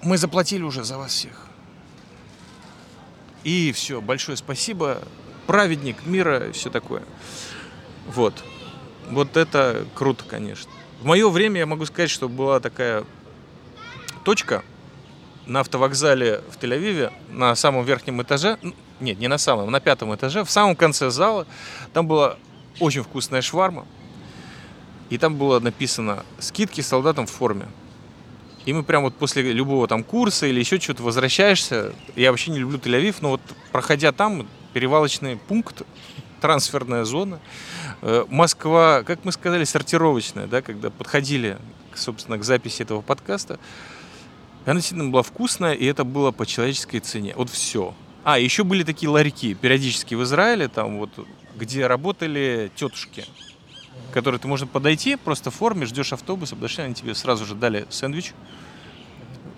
мы 0.00 0.16
заплатили 0.16 0.62
уже 0.62 0.84
за 0.84 0.96
вас 0.96 1.10
всех. 1.10 1.47
И 3.44 3.72
все, 3.72 4.00
большое 4.00 4.36
спасибо, 4.36 5.02
праведник 5.46 6.04
мира, 6.06 6.52
все 6.52 6.70
такое. 6.70 7.02
Вот. 8.06 8.34
Вот 9.10 9.36
это 9.36 9.86
круто, 9.94 10.24
конечно. 10.28 10.70
В 11.00 11.04
мое 11.04 11.28
время 11.30 11.60
я 11.60 11.66
могу 11.66 11.86
сказать, 11.86 12.10
что 12.10 12.28
была 12.28 12.60
такая 12.60 13.04
точка 14.24 14.62
на 15.46 15.60
автовокзале 15.60 16.42
в 16.50 16.62
Тель-Авиве 16.62 17.12
на 17.30 17.54
самом 17.54 17.84
верхнем 17.84 18.20
этаже, 18.20 18.58
нет, 19.00 19.18
не 19.18 19.28
на 19.28 19.38
самом, 19.38 19.70
на 19.70 19.80
пятом 19.80 20.14
этаже, 20.14 20.44
в 20.44 20.50
самом 20.50 20.76
конце 20.76 21.10
зала, 21.10 21.46
там 21.92 22.06
была 22.06 22.36
очень 22.80 23.02
вкусная 23.02 23.42
шварма. 23.42 23.86
И 25.08 25.16
там 25.16 25.36
было 25.36 25.58
написано 25.58 26.24
«Скидки 26.38 26.82
солдатам 26.82 27.26
в 27.26 27.30
форме». 27.30 27.66
И 28.68 28.72
мы 28.74 28.82
прям 28.82 29.04
вот 29.04 29.14
после 29.14 29.40
любого 29.54 29.88
там 29.88 30.04
курса 30.04 30.46
или 30.46 30.60
еще 30.60 30.78
что-то 30.78 31.02
возвращаешься. 31.02 31.94
Я 32.16 32.32
вообще 32.32 32.50
не 32.50 32.58
люблю 32.58 32.76
Тель-Авив, 32.76 33.16
но 33.22 33.30
вот 33.30 33.40
проходя 33.72 34.12
там, 34.12 34.46
перевалочный 34.74 35.38
пункт, 35.38 35.84
трансферная 36.42 37.04
зона. 37.04 37.40
Э, 38.02 38.26
Москва, 38.28 39.04
как 39.04 39.24
мы 39.24 39.32
сказали, 39.32 39.64
сортировочная, 39.64 40.46
да, 40.46 40.60
когда 40.60 40.90
подходили, 40.90 41.56
собственно, 41.94 42.36
к 42.36 42.44
записи 42.44 42.82
этого 42.82 43.00
подкаста. 43.00 43.58
Она 44.66 44.74
действительно 44.74 45.08
была 45.08 45.22
вкусная, 45.22 45.72
и 45.72 45.86
это 45.86 46.04
было 46.04 46.30
по 46.30 46.44
человеческой 46.44 46.98
цене. 46.98 47.32
Вот 47.36 47.48
все. 47.48 47.94
А, 48.22 48.38
еще 48.38 48.64
были 48.64 48.82
такие 48.82 49.08
ларьки 49.08 49.54
периодически 49.54 50.14
в 50.14 50.22
Израиле, 50.24 50.68
там 50.68 50.98
вот, 50.98 51.26
где 51.56 51.86
работали 51.86 52.70
тетушки, 52.76 53.24
которые 54.12 54.40
ты 54.40 54.48
можно 54.48 54.66
подойти, 54.66 55.16
просто 55.16 55.50
в 55.50 55.54
форме, 55.54 55.86
ждешь 55.86 56.12
автобуса, 56.12 56.56
подошли, 56.56 56.84
они 56.84 56.94
тебе 56.94 57.14
сразу 57.14 57.44
же 57.44 57.54
дали 57.54 57.86
сэндвич 57.90 58.32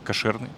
кошерный 0.05 0.51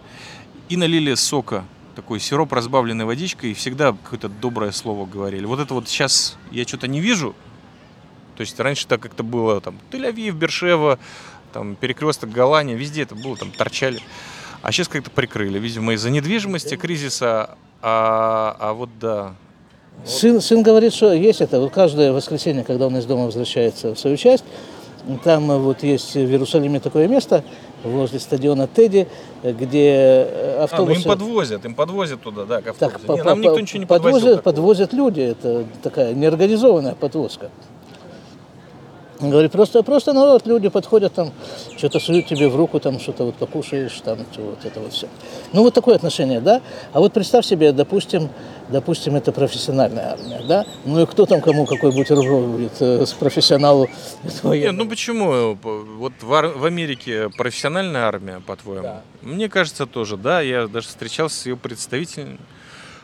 и 0.68 0.76
налили 0.76 1.14
сока, 1.14 1.64
такой 1.94 2.18
сироп, 2.20 2.52
разбавленный 2.52 3.04
водичкой, 3.04 3.50
и 3.50 3.54
всегда 3.54 3.92
какое-то 3.92 4.28
доброе 4.28 4.72
слово 4.72 5.06
говорили. 5.06 5.44
Вот 5.44 5.60
это 5.60 5.74
вот 5.74 5.88
сейчас 5.88 6.38
я 6.50 6.64
что-то 6.64 6.88
не 6.88 7.00
вижу, 7.00 7.34
то 8.36 8.40
есть 8.40 8.58
раньше 8.58 8.86
так 8.86 9.00
как-то 9.00 9.22
было, 9.22 9.60
там, 9.60 9.78
Тель-Авив, 9.90 10.32
Бершева, 10.32 10.98
там, 11.52 11.76
перекресток 11.76 12.30
Голландия, 12.30 12.74
везде 12.74 13.02
это 13.02 13.14
было, 13.14 13.36
там, 13.36 13.50
торчали. 13.50 14.00
А 14.62 14.72
сейчас 14.72 14.88
как-то 14.88 15.10
прикрыли, 15.10 15.58
видимо, 15.58 15.92
из-за 15.94 16.08
недвижимости, 16.10 16.76
кризиса. 16.76 17.58
А, 17.82 18.56
а 18.58 18.72
вот 18.72 18.90
да. 18.98 19.34
Сын, 20.04 20.40
сын 20.40 20.62
говорит, 20.62 20.92
что 20.92 21.12
есть 21.12 21.40
это. 21.40 21.60
Вот 21.60 21.72
каждое 21.72 22.12
воскресенье, 22.12 22.64
когда 22.64 22.86
он 22.86 22.96
из 22.96 23.04
дома 23.04 23.26
возвращается 23.26 23.94
в 23.94 23.98
свою 23.98 24.16
часть, 24.16 24.44
там 25.24 25.46
вот 25.62 25.82
есть 25.82 26.14
в 26.14 26.18
Иерусалиме 26.18 26.80
такое 26.80 27.08
место, 27.08 27.44
возле 27.82 28.20
стадиона 28.20 28.66
Тедди, 28.66 29.08
где 29.42 30.28
автобусы... 30.60 30.92
А, 30.92 30.94
ну 30.94 31.00
им 31.00 31.02
подвозят, 31.02 31.64
им 31.64 31.74
подвозят 31.74 32.20
туда, 32.20 32.44
да, 32.44 32.62
к 32.62 32.68
автобусу. 32.68 33.06
Так, 33.06 33.16
не, 33.16 33.22
нам 33.22 33.40
никто 33.40 33.60
ничего 33.60 33.80
не 33.80 33.86
подвозил. 33.86 34.20
Подвозят, 34.20 34.42
подвозят 34.44 34.92
люди, 34.92 35.20
это 35.20 35.64
такая 35.82 36.14
неорганизованная 36.14 36.94
подвозка. 36.94 37.50
Он 39.22 39.30
говорит, 39.30 39.52
просто, 39.52 39.82
просто 39.84 40.12
народ, 40.12 40.46
люди 40.46 40.68
подходят 40.68 41.14
там, 41.14 41.30
что-то 41.78 42.00
суют 42.00 42.26
тебе 42.26 42.48
в 42.48 42.56
руку, 42.56 42.80
там 42.80 42.98
что-то 42.98 43.24
вот 43.24 43.36
покушаешь, 43.36 44.00
там 44.04 44.18
вот 44.36 44.64
это 44.64 44.80
вот 44.80 44.92
все. 44.92 45.08
Ну 45.52 45.62
вот 45.62 45.74
такое 45.74 45.94
отношение, 45.94 46.40
да? 46.40 46.60
А 46.92 46.98
вот 46.98 47.12
представь 47.12 47.46
себе, 47.46 47.72
допустим, 47.72 48.30
допустим, 48.68 49.14
это 49.14 49.30
профессиональная 49.30 50.12
армия, 50.14 50.42
да? 50.48 50.66
Ну 50.84 51.02
и 51.02 51.06
кто 51.06 51.24
там 51.26 51.40
кому 51.40 51.66
какой 51.66 51.92
бутерброд 51.92 52.46
будет 52.46 52.72
э, 52.80 53.06
с 53.06 53.12
профессионалу? 53.12 53.88
Нет, 54.42 54.72
ну 54.72 54.88
почему? 54.88 55.56
Вот 55.62 56.12
в, 56.20 56.58
в 56.58 56.64
Америке 56.64 57.30
профессиональная 57.30 58.02
армия, 58.02 58.42
по-твоему? 58.44 58.82
Да. 58.82 59.02
Мне 59.20 59.48
кажется, 59.48 59.86
тоже, 59.86 60.16
да. 60.16 60.40
Я 60.40 60.66
даже 60.66 60.88
встречался 60.88 61.36
с 61.36 61.46
ее 61.46 61.56
представителями 61.56 62.38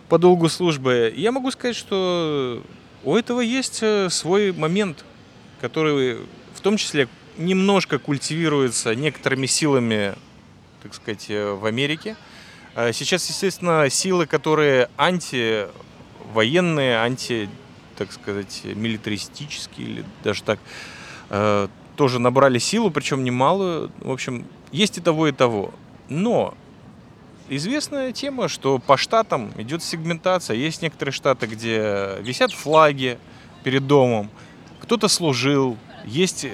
по 0.08 0.18
долгу 0.18 0.48
службы. 0.48 1.12
Я 1.16 1.30
могу 1.30 1.52
сказать, 1.52 1.76
что 1.76 2.60
у 3.04 3.14
этого 3.14 3.40
есть 3.40 3.78
э, 3.82 4.08
свой 4.10 4.52
момент, 4.52 5.04
который 5.60 6.18
в 6.54 6.60
том 6.60 6.76
числе 6.76 7.08
немножко 7.36 7.98
культивируется 7.98 8.94
некоторыми 8.94 9.46
силами, 9.46 10.14
так 10.82 10.94
сказать, 10.94 11.26
э, 11.28 11.52
в 11.52 11.66
Америке. 11.66 12.16
А 12.74 12.92
сейчас, 12.92 13.28
естественно, 13.28 13.88
силы, 13.90 14.26
которые 14.26 14.88
антивоенные, 14.96 16.98
анти, 16.98 17.48
так 17.96 18.12
сказать, 18.12 18.62
милитаристические 18.64 19.86
или 19.86 20.04
даже 20.22 20.42
так, 20.42 20.58
э, 21.30 21.68
тоже 21.96 22.18
набрали 22.18 22.58
силу, 22.58 22.90
причем 22.90 23.24
немалую. 23.24 23.90
В 24.00 24.10
общем, 24.10 24.46
есть 24.70 24.98
и 24.98 25.00
того, 25.00 25.28
и 25.28 25.32
того. 25.32 25.74
Но 26.08 26.54
известная 27.48 28.12
тема, 28.12 28.48
что 28.48 28.78
по 28.78 28.96
штатам 28.96 29.52
идет 29.56 29.82
сегментация. 29.82 30.56
Есть 30.56 30.82
некоторые 30.82 31.12
штаты, 31.12 31.46
где 31.46 32.18
висят 32.20 32.52
флаги 32.52 33.18
перед 33.64 33.86
домом, 33.86 34.30
кто-то 34.88 35.08
служил, 35.08 35.76
есть 36.06 36.46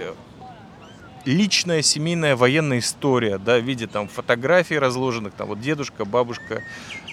личная 1.24 1.82
семейная 1.82 2.35
военная 2.35 2.80
история, 2.80 3.39
да, 3.39 3.61
в 3.61 3.62
виде 3.62 3.87
там 3.87 4.09
фотографий 4.09 4.76
разложенных, 4.76 5.35
там 5.35 5.47
вот 5.47 5.61
дедушка, 5.61 6.05
бабушка, 6.05 6.64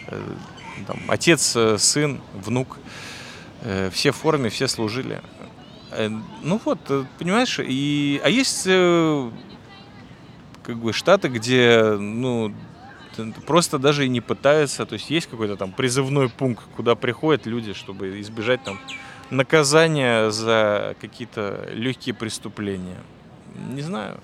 э, 0.07 0.19
там, 0.87 0.99
отец, 1.07 1.55
э, 1.55 1.77
сын, 1.77 2.19
внук, 2.33 2.79
э, 3.61 3.91
все 3.93 4.11
в 4.11 4.15
форме, 4.15 4.49
все 4.49 4.67
служили. 4.67 5.21
Э, 5.91 6.09
ну 6.41 6.59
вот, 6.65 6.79
э, 6.89 7.05
понимаешь, 7.19 7.59
и, 7.59 8.19
а 8.23 8.29
есть 8.29 8.63
э, 8.65 9.29
как 10.63 10.77
бы 10.77 10.91
штаты, 10.91 11.27
где, 11.27 11.97
ну, 11.99 12.51
просто 13.45 13.77
даже 13.77 14.07
и 14.07 14.09
не 14.09 14.21
пытаются, 14.21 14.87
то 14.87 14.93
есть 14.93 15.11
есть 15.11 15.27
какой-то 15.29 15.55
там 15.55 15.71
призывной 15.71 16.29
пункт, 16.29 16.63
куда 16.75 16.95
приходят 16.95 17.45
люди, 17.45 17.73
чтобы 17.73 18.19
избежать 18.21 18.63
там 18.63 18.79
наказания 19.31 20.29
за 20.29 20.95
какие-то 21.01 21.69
легкие 21.71 22.13
преступления. 22.13 22.97
Не 23.69 23.81
знаю. 23.81 24.19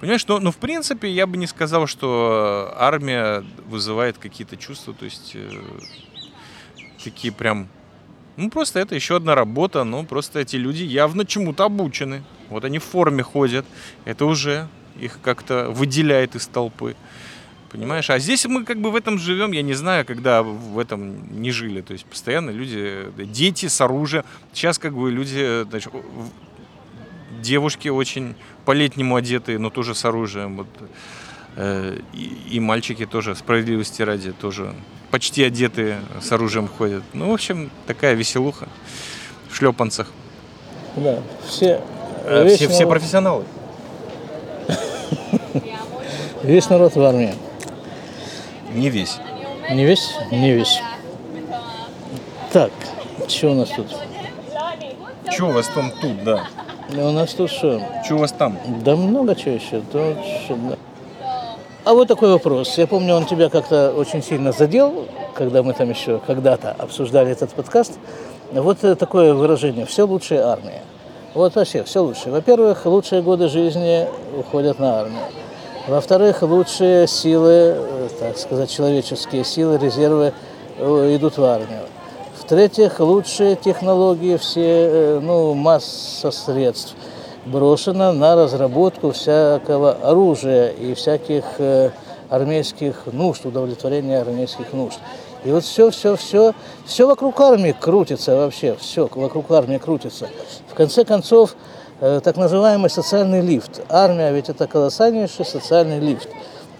Понимаешь, 0.00 0.26
но, 0.26 0.38
но 0.38 0.50
в 0.50 0.56
принципе 0.56 1.10
я 1.10 1.26
бы 1.26 1.36
не 1.36 1.46
сказал, 1.46 1.86
что 1.86 2.72
армия 2.76 3.44
вызывает 3.66 4.18
какие-то 4.18 4.56
чувства, 4.56 4.94
то 4.94 5.04
есть 5.04 5.32
э, 5.34 5.50
такие 7.02 7.32
прям... 7.32 7.68
Ну, 8.36 8.50
просто 8.50 8.80
это 8.80 8.94
еще 8.94 9.16
одна 9.16 9.34
работа, 9.34 9.84
но 9.84 10.02
просто 10.04 10.40
эти 10.40 10.56
люди 10.56 10.82
явно 10.82 11.24
чему-то 11.24 11.64
обучены. 11.64 12.24
Вот 12.48 12.64
они 12.64 12.78
в 12.78 12.84
форме 12.84 13.22
ходят, 13.22 13.64
это 14.04 14.26
уже 14.26 14.68
их 15.00 15.20
как-то 15.22 15.70
выделяет 15.70 16.34
из 16.34 16.46
толпы. 16.46 16.96
Понимаешь? 17.74 18.08
А 18.08 18.20
здесь 18.20 18.46
мы 18.46 18.62
как 18.64 18.78
бы 18.78 18.92
в 18.92 18.94
этом 18.94 19.18
живем, 19.18 19.50
я 19.50 19.62
не 19.62 19.74
знаю, 19.74 20.06
когда 20.06 20.44
в 20.44 20.78
этом 20.78 21.42
не 21.42 21.50
жили. 21.50 21.80
То 21.80 21.92
есть 21.92 22.04
постоянно 22.04 22.50
люди, 22.50 23.08
дети 23.16 23.66
с 23.66 23.80
оружием. 23.80 24.24
Сейчас 24.52 24.78
как 24.78 24.94
бы 24.94 25.10
люди, 25.10 25.64
значит, 25.68 25.92
девушки 27.42 27.88
очень 27.88 28.36
по-летнему 28.64 29.16
одетые, 29.16 29.58
но 29.58 29.70
тоже 29.70 29.96
с 29.96 30.04
оружием. 30.04 30.58
Вот. 30.58 30.68
Э, 31.56 31.98
и, 32.12 32.38
и 32.52 32.60
мальчики 32.60 33.06
тоже, 33.06 33.34
справедливости 33.34 34.02
ради, 34.02 34.30
тоже 34.30 34.72
почти 35.10 35.42
одетые 35.42 35.98
с 36.22 36.30
оружием 36.30 36.68
ходят. 36.68 37.02
Ну, 37.12 37.30
в 37.32 37.34
общем, 37.34 37.72
такая 37.88 38.14
веселуха 38.14 38.68
в 39.50 39.56
шлепанцах. 39.56 40.12
Да, 40.94 41.18
все, 41.44 41.80
а 42.24 42.46
все, 42.46 42.68
все 42.68 42.86
профессионалы. 42.86 43.44
Весь 46.44 46.70
народ 46.70 46.94
в 46.94 47.02
армии. 47.02 47.34
Не 48.74 48.90
весь. 48.90 49.18
Не 49.70 49.84
весь? 49.84 50.14
Не 50.32 50.52
весь. 50.52 50.80
Так, 52.52 52.70
что 53.28 53.52
у 53.52 53.54
нас 53.54 53.70
тут? 53.70 53.86
Что 55.30 55.46
у 55.46 55.52
вас 55.52 55.68
там 55.68 55.92
тут, 56.00 56.24
да? 56.24 56.46
У 56.92 57.10
нас 57.10 57.34
тут 57.34 57.50
что? 57.50 57.80
Что 58.04 58.16
у 58.16 58.18
вас 58.18 58.32
там? 58.32 58.58
Да 58.84 58.96
много 58.96 59.34
чего 59.36 59.54
еще. 59.54 59.80
Тут. 59.92 60.16
А 61.84 61.92
вот 61.92 62.08
такой 62.08 62.30
вопрос. 62.30 62.76
Я 62.76 62.86
помню, 62.86 63.14
он 63.14 63.26
тебя 63.26 63.48
как-то 63.48 63.92
очень 63.92 64.22
сильно 64.22 64.52
задел, 64.52 65.06
когда 65.34 65.62
мы 65.62 65.72
там 65.72 65.90
еще 65.90 66.20
когда-то 66.26 66.74
обсуждали 66.76 67.30
этот 67.30 67.52
подкаст. 67.52 67.98
Вот 68.52 68.78
такое 68.98 69.34
выражение 69.34 69.86
«все 69.86 70.04
лучшая 70.04 70.46
армия». 70.46 70.82
Вот 71.34 71.54
вообще 71.56 71.82
все 71.82 72.02
лучше. 72.02 72.30
Во-первых, 72.30 72.86
лучшие 72.86 73.22
годы 73.22 73.48
жизни 73.48 74.06
уходят 74.38 74.78
на 74.78 75.00
армию. 75.00 75.22
Во-вторых, 75.86 76.40
лучшие 76.40 77.06
силы, 77.06 77.76
э, 77.76 78.08
так 78.18 78.38
сказать, 78.38 78.70
человеческие 78.70 79.44
силы, 79.44 79.76
резервы 79.76 80.32
э, 80.78 81.16
идут 81.16 81.36
в 81.36 81.44
армию. 81.44 81.82
В-третьих, 82.38 83.00
лучшие 83.00 83.54
технологии, 83.54 84.38
все, 84.38 84.62
э, 84.62 85.20
ну, 85.20 85.52
масса 85.52 86.30
средств 86.30 86.94
брошена 87.44 88.14
на 88.14 88.34
разработку 88.34 89.10
всякого 89.10 89.92
оружия 90.02 90.70
и 90.70 90.94
всяких 90.94 91.44
армейских 92.30 93.02
нужд, 93.12 93.44
удовлетворения 93.44 94.20
армейских 94.22 94.72
нужд. 94.72 94.98
И 95.44 95.50
вот 95.50 95.64
все, 95.64 95.90
все, 95.90 96.16
все, 96.16 96.54
все 96.86 97.06
вокруг 97.06 97.38
армии 97.40 97.76
крутится 97.78 98.34
вообще, 98.34 98.74
все 98.80 99.06
вокруг 99.14 99.50
армии 99.50 99.76
крутится. 99.76 100.30
В 100.70 100.74
конце 100.74 101.04
концов, 101.04 101.54
так 102.22 102.36
называемый 102.36 102.90
социальный 102.90 103.40
лифт. 103.40 103.80
Армия 103.88 104.30
ведь 104.32 104.48
это 104.48 104.66
колоссальнейший 104.66 105.44
социальный 105.44 106.00
лифт. 106.00 106.28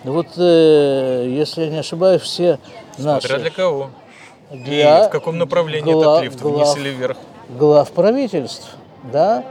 Вот, 0.05 0.27
э, 0.37 1.27
если 1.29 1.62
я 1.62 1.70
не 1.70 1.79
ошибаюсь, 1.79 2.20
все 2.20 2.59
наши... 2.99 3.27
Смотря 3.27 3.39
для 3.39 3.51
кого. 3.51 3.91
Для 4.51 5.05
И 5.05 5.09
в 5.09 5.11
каком 5.11 5.39
направлении 5.39 5.93
глав, 5.93 6.22
этот 6.22 6.35
лифт, 6.35 6.43
вниз 6.43 6.77
или 6.77 6.91
вверх? 6.91 7.16
Глав 7.49 7.91
правительств, 7.91 8.68
да. 9.11 9.45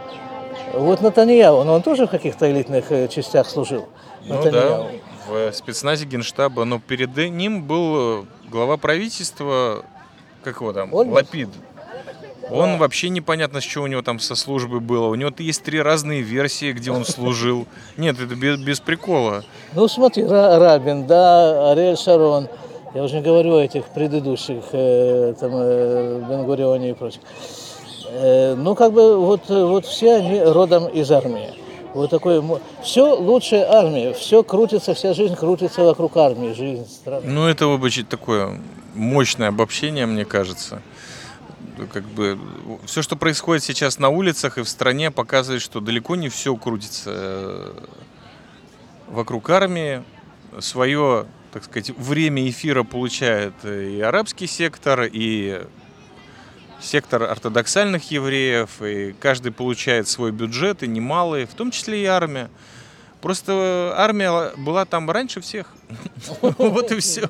Вот 0.73 1.01
Натаньяу, 1.01 1.63
но 1.63 1.73
он 1.73 1.81
тоже 1.81 2.05
в 2.05 2.09
каких-то 2.09 2.51
элитных 2.51 2.91
э, 2.91 3.07
частях 3.07 3.49
служил. 3.49 3.87
Ну 4.25 4.35
Натаньяу. 4.35 4.83
да, 4.83 4.89
в 5.27 5.51
спецназе 5.53 6.05
Генштаба, 6.05 6.65
но 6.65 6.79
перед 6.79 7.15
ним 7.17 7.63
был 7.63 8.27
глава 8.49 8.77
правительства, 8.77 9.83
как 10.43 10.61
его 10.61 10.71
там, 10.71 10.93
Ольмас? 10.93 11.15
Лапид. 11.15 11.49
Он 12.49 12.77
вообще 12.77 13.09
непонятно, 13.09 13.61
с 13.61 13.63
чего 13.63 13.85
у 13.85 13.87
него 13.87 14.01
там 14.01 14.19
со 14.19 14.35
службы 14.35 14.79
было. 14.79 15.07
У 15.07 15.15
него 15.15 15.31
есть 15.37 15.63
три 15.63 15.81
разные 15.81 16.21
версии, 16.21 16.71
где 16.71 16.91
он 16.91 17.05
служил. 17.05 17.67
Нет, 17.97 18.19
это 18.19 18.35
без, 18.35 18.59
без 18.59 18.79
прикола. 18.79 19.43
Ну 19.73 19.87
смотри, 19.87 20.25
Рабин, 20.25 21.07
да, 21.07 21.71
Ариэль 21.71 21.97
Шарон. 21.97 22.47
Я 22.93 23.03
уже 23.03 23.15
не 23.15 23.21
говорю 23.21 23.55
о 23.55 23.63
этих 23.63 23.85
предыдущих, 23.85 24.63
э, 24.71 25.33
там, 25.39 25.51
э, 25.53 26.23
Бенгурионе 26.29 26.91
и 26.91 26.93
прочих. 26.93 27.21
Э, 28.11 28.53
ну, 28.53 28.75
как 28.75 28.93
бы, 28.93 29.17
вот, 29.17 29.49
вот 29.49 29.85
все 29.87 30.17
они 30.17 30.39
родом 30.39 30.87
из 30.87 31.11
армии. 31.11 31.55
Вот 31.95 32.11
такой, 32.11 32.43
все 32.83 33.15
лучше 33.15 33.55
армии, 33.55 34.13
все 34.13 34.43
крутится, 34.43 34.93
вся 34.93 35.13
жизнь 35.13 35.35
крутится 35.35 35.83
вокруг 35.83 36.17
армии, 36.17 36.53
жизнь 36.53 36.87
страны. 36.87 37.23
Ну, 37.25 37.47
это 37.47 37.67
очень 37.67 38.05
такое 38.05 38.59
мощное 38.93 39.47
обобщение, 39.47 40.05
мне 40.05 40.25
кажется 40.25 40.81
как 41.91 42.03
бы 42.03 42.39
все, 42.85 43.01
что 43.01 43.15
происходит 43.15 43.63
сейчас 43.63 43.99
на 43.99 44.09
улицах 44.09 44.57
и 44.57 44.61
в 44.61 44.69
стране, 44.69 45.11
показывает, 45.11 45.61
что 45.61 45.79
далеко 45.79 46.15
не 46.15 46.29
все 46.29 46.55
крутится 46.55 47.11
э, 47.13 47.85
вокруг 49.07 49.49
армии. 49.49 50.03
Свое, 50.59 51.25
так 51.51 51.63
сказать, 51.63 51.89
время 51.97 52.47
эфира 52.49 52.83
получает 52.83 53.53
и 53.65 54.01
арабский 54.01 54.47
сектор, 54.47 55.09
и 55.11 55.63
сектор 56.79 57.23
ортодоксальных 57.23 58.11
евреев, 58.11 58.81
и 58.81 59.15
каждый 59.19 59.51
получает 59.51 60.07
свой 60.07 60.31
бюджет, 60.31 60.83
и 60.83 60.87
немалый, 60.87 61.45
в 61.45 61.53
том 61.53 61.71
числе 61.71 62.03
и 62.03 62.05
армия. 62.05 62.49
Просто 63.23 63.93
армия 63.95 64.51
была 64.57 64.83
там 64.83 65.09
раньше 65.09 65.39
всех. 65.39 65.67
Вот 66.41 66.91
и 66.91 66.99
все. 66.99 67.29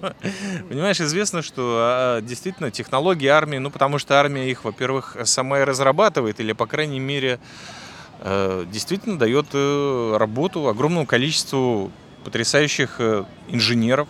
Понимаешь, 0.67 0.99
известно, 0.99 1.43
что 1.43 1.77
а, 1.81 2.21
действительно 2.21 2.71
технологии 2.71 3.27
армии, 3.27 3.59
ну 3.59 3.69
потому 3.69 3.99
что 3.99 4.19
армия 4.19 4.49
их, 4.49 4.63
во-первых, 4.63 5.15
сама 5.25 5.59
и 5.59 5.63
разрабатывает, 5.63 6.39
или, 6.39 6.53
по 6.53 6.65
крайней 6.65 6.99
мере, 6.99 7.39
э, 8.21 8.65
действительно 8.71 9.19
дает 9.19 9.45
э, 9.53 10.17
работу 10.17 10.67
огромному 10.67 11.05
количеству 11.05 11.91
потрясающих 12.23 12.95
э, 12.97 13.25
инженеров 13.49 14.07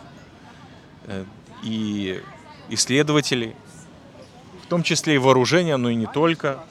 и 1.64 2.24
исследователей, 2.70 3.58
в 4.64 4.68
том 4.68 4.84
числе 4.84 5.16
и 5.16 5.18
вооружения, 5.18 5.76
но 5.76 5.90
и 5.90 5.96
не 5.96 6.08
только. 6.08 6.64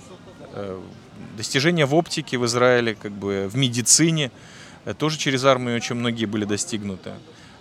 Достижения 1.37 1.85
в 1.85 1.95
оптике 1.95 2.39
в 2.39 2.47
Израиле, 2.47 2.95
как 2.95 3.13
бы 3.13 3.51
в 3.53 3.57
медицине– 3.57 4.31
Э, 4.41 4.52
тоже 4.99 5.19
через 5.19 5.45
армию 5.45 5.77
очень 5.77 5.95
многие 5.95 6.27
были 6.27 6.45
достигнуты. 6.45 7.13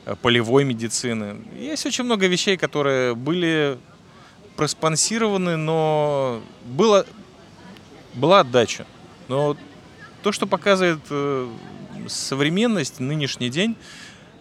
Э, 0.05 0.15
полевой 0.15 0.63
медицины. 0.63 1.37
Есть 1.57 1.85
очень 1.85 2.03
много 2.03 2.27
вещей, 2.27 2.57
которые 2.57 3.15
были 3.15 3.77
проспонсированы, 4.55 5.57
но 5.57 6.41
было, 6.65 7.05
была 8.13 8.39
отдача. 8.39 8.85
Но 9.27 9.55
то, 10.23 10.31
что 10.31 10.47
показывает 10.47 10.99
э, 11.09 11.49
современность, 12.07 12.99
нынешний 12.99 13.49
день, 13.49 13.75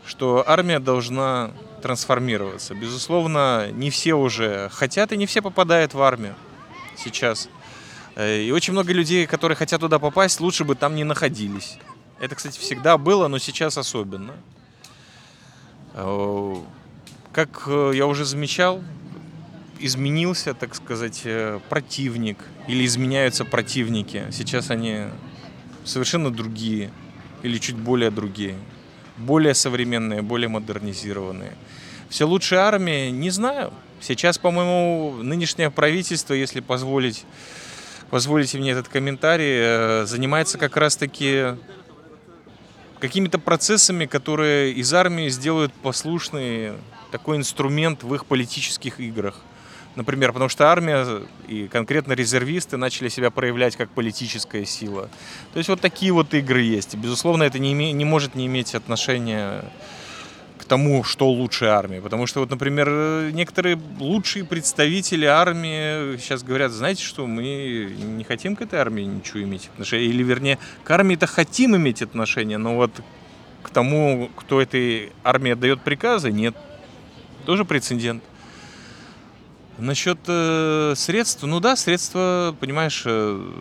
что 0.07 0.43
армия 0.47 0.79
должна 0.79 1.53
трансформироваться. 1.83 2.75
Безусловно, 2.75 3.71
не 3.71 3.91
все 3.91 4.15
уже 4.15 4.71
хотят 4.73 5.13
и 5.13 5.17
не 5.17 5.27
все 5.27 5.43
попадают 5.43 5.95
в 5.95 6.01
армию 6.01 6.35
сейчас. 6.97 7.51
Э, 8.17 8.41
и 8.43 8.51
очень 8.51 8.73
много 8.73 8.95
людей, 8.95 9.27
которые 9.27 9.57
хотят 9.57 9.81
туда 9.81 9.99
попасть, 9.99 10.41
лучше 10.41 10.65
бы 10.65 10.75
там 10.75 10.95
не 10.95 11.05
находились. 11.05 11.79
Это, 12.21 12.35
кстати, 12.35 12.59
всегда 12.59 12.99
было, 12.99 13.29
но 13.29 13.39
сейчас 13.39 13.79
особенно. 13.79 14.35
Э, 15.95 16.55
как 17.33 17.65
э, 17.67 17.93
я 17.95 18.07
уже 18.07 18.25
замечал, 18.25 18.83
изменился, 19.79 20.55
так 20.55 20.75
сказать, 20.75 21.27
противник 21.71 22.39
или 22.69 22.85
изменяются 22.85 23.45
противники. 23.45 24.27
Сейчас 24.31 24.71
они 24.71 25.07
совершенно 25.85 26.31
другие 26.31 26.91
или 27.43 27.59
чуть 27.59 27.77
более 27.77 28.11
другие, 28.11 28.57
более 29.17 29.55
современные, 29.55 30.23
более 30.23 30.49
модернизированные. 30.49 31.55
Все 32.09 32.25
лучшие 32.25 32.61
армии, 32.61 33.11
не 33.11 33.31
знаю. 33.31 33.73
Сейчас, 34.01 34.39
по-моему, 34.39 35.23
нынешнее 35.23 35.71
правительство, 35.71 36.35
если 36.35 36.61
позволить, 36.61 37.25
позволите 38.11 38.59
мне 38.59 38.73
этот 38.73 38.89
комментарий, 38.89 40.03
э, 40.03 40.07
занимается 40.07 40.59
как 40.59 40.77
раз-таки 40.77 41.55
какими-то 43.01 43.39
процессами, 43.39 44.07
которые 44.07 44.73
из 44.73 44.93
армии 44.95 45.29
сделают 45.29 45.73
послушный 45.73 46.75
такой 47.11 47.39
инструмент 47.39 48.05
в 48.05 48.15
их 48.15 48.27
политических 48.27 49.01
играх. 49.01 49.41
Например, 49.97 50.33
потому 50.33 50.49
что 50.49 50.69
армия 50.71 51.23
и 51.49 51.67
конкретно 51.67 52.13
резервисты 52.13 52.77
начали 52.77 53.09
себя 53.09 53.31
проявлять 53.31 53.75
как 53.75 53.91
политическая 53.91 54.65
сила. 54.65 55.11
То 55.53 55.59
есть 55.59 55.69
вот 55.69 55.81
такие 55.81 56.13
вот 56.13 56.33
игры 56.33 56.61
есть. 56.61 56.95
Безусловно, 56.95 57.43
это 57.43 57.59
не, 57.59 57.73
име, 57.73 57.91
не 57.91 58.05
может 58.05 58.37
не 58.37 58.47
иметь 58.47 58.77
отношения 58.77 59.65
тому, 60.71 61.03
что 61.03 61.29
лучше 61.29 61.65
армии. 61.65 61.99
Потому 61.99 62.29
что, 62.29 62.39
вот, 62.39 62.51
например, 62.51 63.33
некоторые 63.33 63.77
лучшие 63.99 64.45
представители 64.45 65.25
армии 65.25 66.17
сейчас 66.17 66.45
говорят, 66.45 66.71
знаете 66.71 67.03
что, 67.03 67.27
мы 67.27 67.93
не 67.99 68.23
хотим 68.23 68.55
к 68.55 68.63
этой 68.63 68.79
армии 68.79 69.03
ничего 69.03 69.43
иметь 69.43 69.69
отношения. 69.75 70.05
Или, 70.05 70.23
вернее, 70.23 70.59
к 70.85 70.91
армии-то 70.93 71.27
хотим 71.27 71.75
иметь 71.75 72.03
отношения, 72.03 72.57
но 72.57 72.77
вот 72.77 72.93
к 73.65 73.71
тому, 73.71 74.31
кто 74.37 74.63
этой 74.63 75.11
армии 75.25 75.53
отдает 75.53 75.81
приказы, 75.83 76.31
нет. 76.31 76.55
Тоже 77.47 77.65
прецедент. 77.65 78.23
Насчет 79.77 80.19
э, 80.29 80.93
средств, 80.95 81.43
ну 81.43 81.59
да, 81.59 81.75
средства, 81.75 82.55
понимаешь, 82.61 83.03
э, 83.07 83.53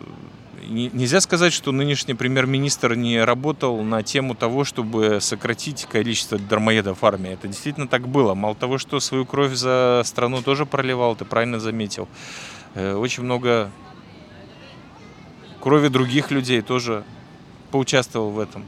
нельзя 0.70 1.20
сказать, 1.20 1.52
что 1.52 1.72
нынешний 1.72 2.14
премьер-министр 2.14 2.94
не 2.94 3.22
работал 3.22 3.82
на 3.82 4.02
тему 4.02 4.34
того, 4.34 4.64
чтобы 4.64 5.20
сократить 5.20 5.86
количество 5.86 6.38
дармоедов 6.38 7.02
в 7.02 7.06
армии. 7.06 7.32
Это 7.32 7.48
действительно 7.48 7.88
так 7.88 8.08
было. 8.08 8.34
Мало 8.34 8.54
того, 8.54 8.78
что 8.78 9.00
свою 9.00 9.26
кровь 9.26 9.54
за 9.54 10.02
страну 10.04 10.42
тоже 10.42 10.66
проливал, 10.66 11.16
ты 11.16 11.24
правильно 11.24 11.58
заметил. 11.58 12.08
Э, 12.74 12.94
очень 12.94 13.24
много 13.24 13.70
крови 15.60 15.88
других 15.88 16.30
людей 16.30 16.62
тоже 16.62 17.04
поучаствовал 17.70 18.30
в 18.30 18.38
этом. 18.38 18.64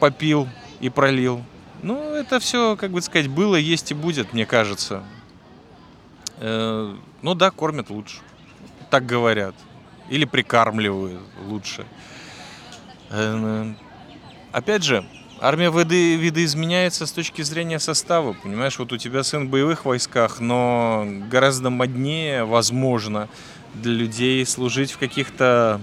Попил 0.00 0.48
и 0.80 0.90
пролил. 0.90 1.42
Ну, 1.82 2.14
это 2.14 2.38
все, 2.38 2.76
как 2.76 2.90
бы 2.90 3.00
сказать, 3.02 3.28
было, 3.28 3.56
есть 3.56 3.90
и 3.90 3.94
будет, 3.94 4.32
мне 4.32 4.46
кажется. 4.46 5.02
Э, 6.38 6.94
ну 7.22 7.34
да, 7.34 7.50
кормят 7.50 7.90
лучше. 7.90 8.18
Так 8.90 9.06
говорят. 9.06 9.54
Или 10.08 10.24
прикармливают 10.24 11.20
лучше. 11.46 11.86
Э, 13.10 13.72
опять 14.52 14.82
же, 14.82 15.04
армия 15.40 15.70
виды, 15.70 16.16
видоизменяется 16.16 17.06
с 17.06 17.12
точки 17.12 17.42
зрения 17.42 17.78
состава. 17.78 18.34
Понимаешь, 18.34 18.78
вот 18.78 18.92
у 18.92 18.96
тебя 18.96 19.22
сын 19.22 19.46
в 19.46 19.50
боевых 19.50 19.84
войсках, 19.84 20.40
но 20.40 21.06
гораздо 21.30 21.70
моднее, 21.70 22.44
возможно, 22.44 23.28
для 23.74 23.92
людей 23.92 24.44
служить 24.46 24.92
в 24.92 24.98
каких-то, 24.98 25.80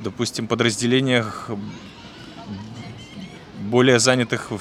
допустим, 0.00 0.46
подразделениях 0.46 1.50
более 3.60 3.98
занятых 3.98 4.50
в, 4.50 4.60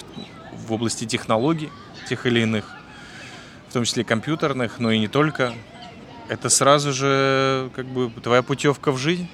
в 0.65 0.73
области 0.73 1.05
технологий 1.05 1.69
тех 2.07 2.25
или 2.25 2.41
иных 2.41 2.65
в 3.73 3.73
том 3.73 3.85
числе 3.85 4.03
компьютерных, 4.03 4.77
но 4.77 4.91
и 4.91 4.99
не 4.99 5.07
только. 5.07 5.51
Это 6.33 6.49
сразу 6.49 6.91
же 6.93 7.69
как 7.75 7.85
бы 7.85 8.09
твоя 8.09 8.41
путевка 8.41 8.91
в 8.91 8.97
жизнь. 8.97 9.27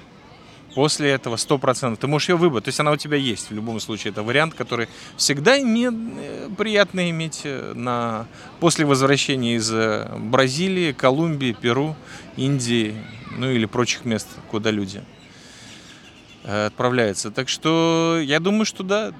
После 0.74 1.10
этого 1.10 1.36
100%. 1.36 1.96
Ты 1.96 2.06
можешь 2.06 2.28
ее 2.28 2.36
выбрать. 2.36 2.64
То 2.64 2.68
есть 2.68 2.78
она 2.78 2.92
у 2.92 2.96
тебя 2.96 3.16
есть 3.16 3.50
в 3.50 3.54
любом 3.54 3.80
случае. 3.80 4.10
Это 4.10 4.22
вариант, 4.22 4.52
который 4.52 4.86
всегда 5.16 5.58
не, 5.58 5.88
э, 5.88 6.48
приятно 6.58 7.08
иметь 7.08 7.40
э, 7.44 7.72
на, 7.74 8.26
после 8.60 8.84
возвращения 8.84 9.56
из 9.56 9.72
э, 9.72 10.14
Бразилии, 10.18 10.92
Колумбии, 10.92 11.56
Перу, 11.58 11.96
Индии, 12.36 12.94
ну 13.38 13.50
или 13.50 13.64
прочих 13.64 14.04
мест, 14.04 14.28
куда 14.50 14.70
люди 14.70 15.02
отправляются. 16.44 17.30
Так 17.30 17.48
что 17.48 18.18
я 18.22 18.40
думаю, 18.40 18.64
что 18.64 18.82
да, 18.82 19.12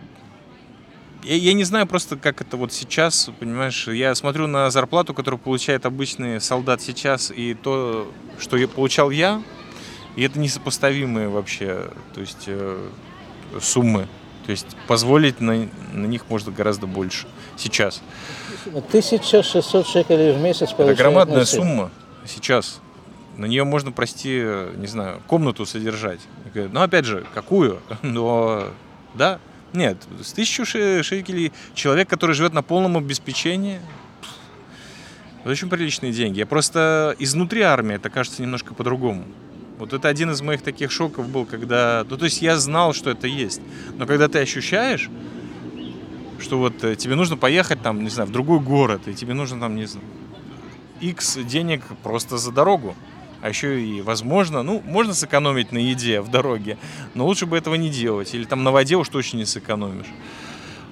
я, 1.22 1.36
я 1.36 1.52
не 1.52 1.64
знаю 1.64 1.86
просто, 1.86 2.16
как 2.16 2.40
это 2.40 2.56
вот 2.56 2.72
сейчас, 2.72 3.30
понимаешь, 3.38 3.88
я 3.88 4.14
смотрю 4.14 4.46
на 4.46 4.70
зарплату, 4.70 5.14
которую 5.14 5.38
получает 5.38 5.86
обычный 5.86 6.40
солдат 6.40 6.80
сейчас, 6.80 7.30
и 7.30 7.54
то, 7.54 8.10
что 8.38 8.56
я 8.56 8.68
получал 8.68 9.10
я, 9.10 9.42
и 10.16 10.22
это 10.22 10.38
несопоставимые 10.38 11.28
вообще, 11.28 11.90
то 12.14 12.20
есть 12.20 12.44
э, 12.46 12.88
суммы. 13.60 14.08
То 14.46 14.52
есть 14.52 14.76
позволить 14.88 15.40
на, 15.40 15.68
на 15.92 16.06
них 16.06 16.28
можно 16.28 16.50
гораздо 16.50 16.86
больше 16.86 17.28
сейчас. 17.56 18.02
1600 18.66 19.86
шекелей 19.86 20.32
в 20.32 20.40
месяц 20.40 20.72
Это 20.76 20.94
громадная 20.94 21.44
сумма 21.44 21.90
сейчас. 22.26 22.80
На 23.36 23.46
нее 23.46 23.64
можно, 23.64 23.92
прости, 23.92 24.44
не 24.76 24.86
знаю, 24.86 25.22
комнату 25.26 25.64
содержать. 25.64 26.20
Но 26.54 26.82
опять 26.82 27.04
же, 27.04 27.24
какую? 27.32 27.80
Но 28.02 28.68
да, 29.14 29.38
нет, 29.72 29.98
с 30.22 30.32
тысячу 30.32 30.64
шекелей 30.64 31.52
человек, 31.74 32.08
который 32.08 32.34
живет 32.34 32.52
на 32.52 32.62
полном 32.62 32.96
обеспечении, 32.96 33.80
это 35.40 35.50
очень 35.50 35.68
приличные 35.68 36.12
деньги. 36.12 36.38
Я 36.38 36.46
просто 36.46 37.16
изнутри 37.18 37.62
армии 37.62 37.94
это 37.94 38.10
кажется 38.10 38.42
немножко 38.42 38.74
по-другому. 38.74 39.24
Вот 39.78 39.94
это 39.94 40.08
один 40.08 40.30
из 40.30 40.42
моих 40.42 40.60
таких 40.60 40.90
шоков 40.90 41.28
был, 41.28 41.46
когда... 41.46 42.04
Ну, 42.08 42.18
то 42.18 42.26
есть 42.26 42.42
я 42.42 42.58
знал, 42.58 42.92
что 42.92 43.08
это 43.10 43.26
есть. 43.26 43.62
Но 43.96 44.06
когда 44.06 44.28
ты 44.28 44.38
ощущаешь, 44.38 45.08
что 46.38 46.58
вот 46.58 46.84
э, 46.84 46.96
тебе 46.96 47.14
нужно 47.14 47.38
поехать 47.38 47.80
там, 47.80 48.02
не 48.02 48.10
знаю, 48.10 48.28
в 48.28 48.32
другой 48.32 48.60
город, 48.60 49.08
и 49.08 49.14
тебе 49.14 49.32
нужно 49.32 49.58
там, 49.58 49.76
не 49.76 49.86
знаю, 49.86 50.06
X 51.00 51.38
денег 51.44 51.82
просто 52.02 52.36
за 52.36 52.52
дорогу 52.52 52.94
а 53.42 53.48
еще 53.48 53.80
и 53.80 54.02
возможно, 54.02 54.62
ну, 54.62 54.82
можно 54.84 55.14
сэкономить 55.14 55.72
на 55.72 55.78
еде 55.78 56.20
в 56.20 56.28
дороге, 56.30 56.78
но 57.14 57.26
лучше 57.26 57.46
бы 57.46 57.56
этого 57.56 57.74
не 57.74 57.88
делать. 57.88 58.34
Или 58.34 58.44
там 58.44 58.62
на 58.64 58.70
воде 58.70 58.96
уж 58.96 59.08
точно 59.08 59.38
не 59.38 59.46
сэкономишь. 59.46 60.06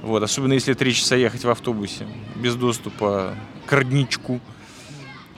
Вот, 0.02 0.22
особенно 0.22 0.52
если 0.52 0.74
три 0.74 0.94
часа 0.94 1.16
ехать 1.16 1.44
в 1.44 1.50
автобусе 1.50 2.06
без 2.36 2.54
доступа 2.54 3.34
к 3.66 3.72
родничку. 3.72 4.40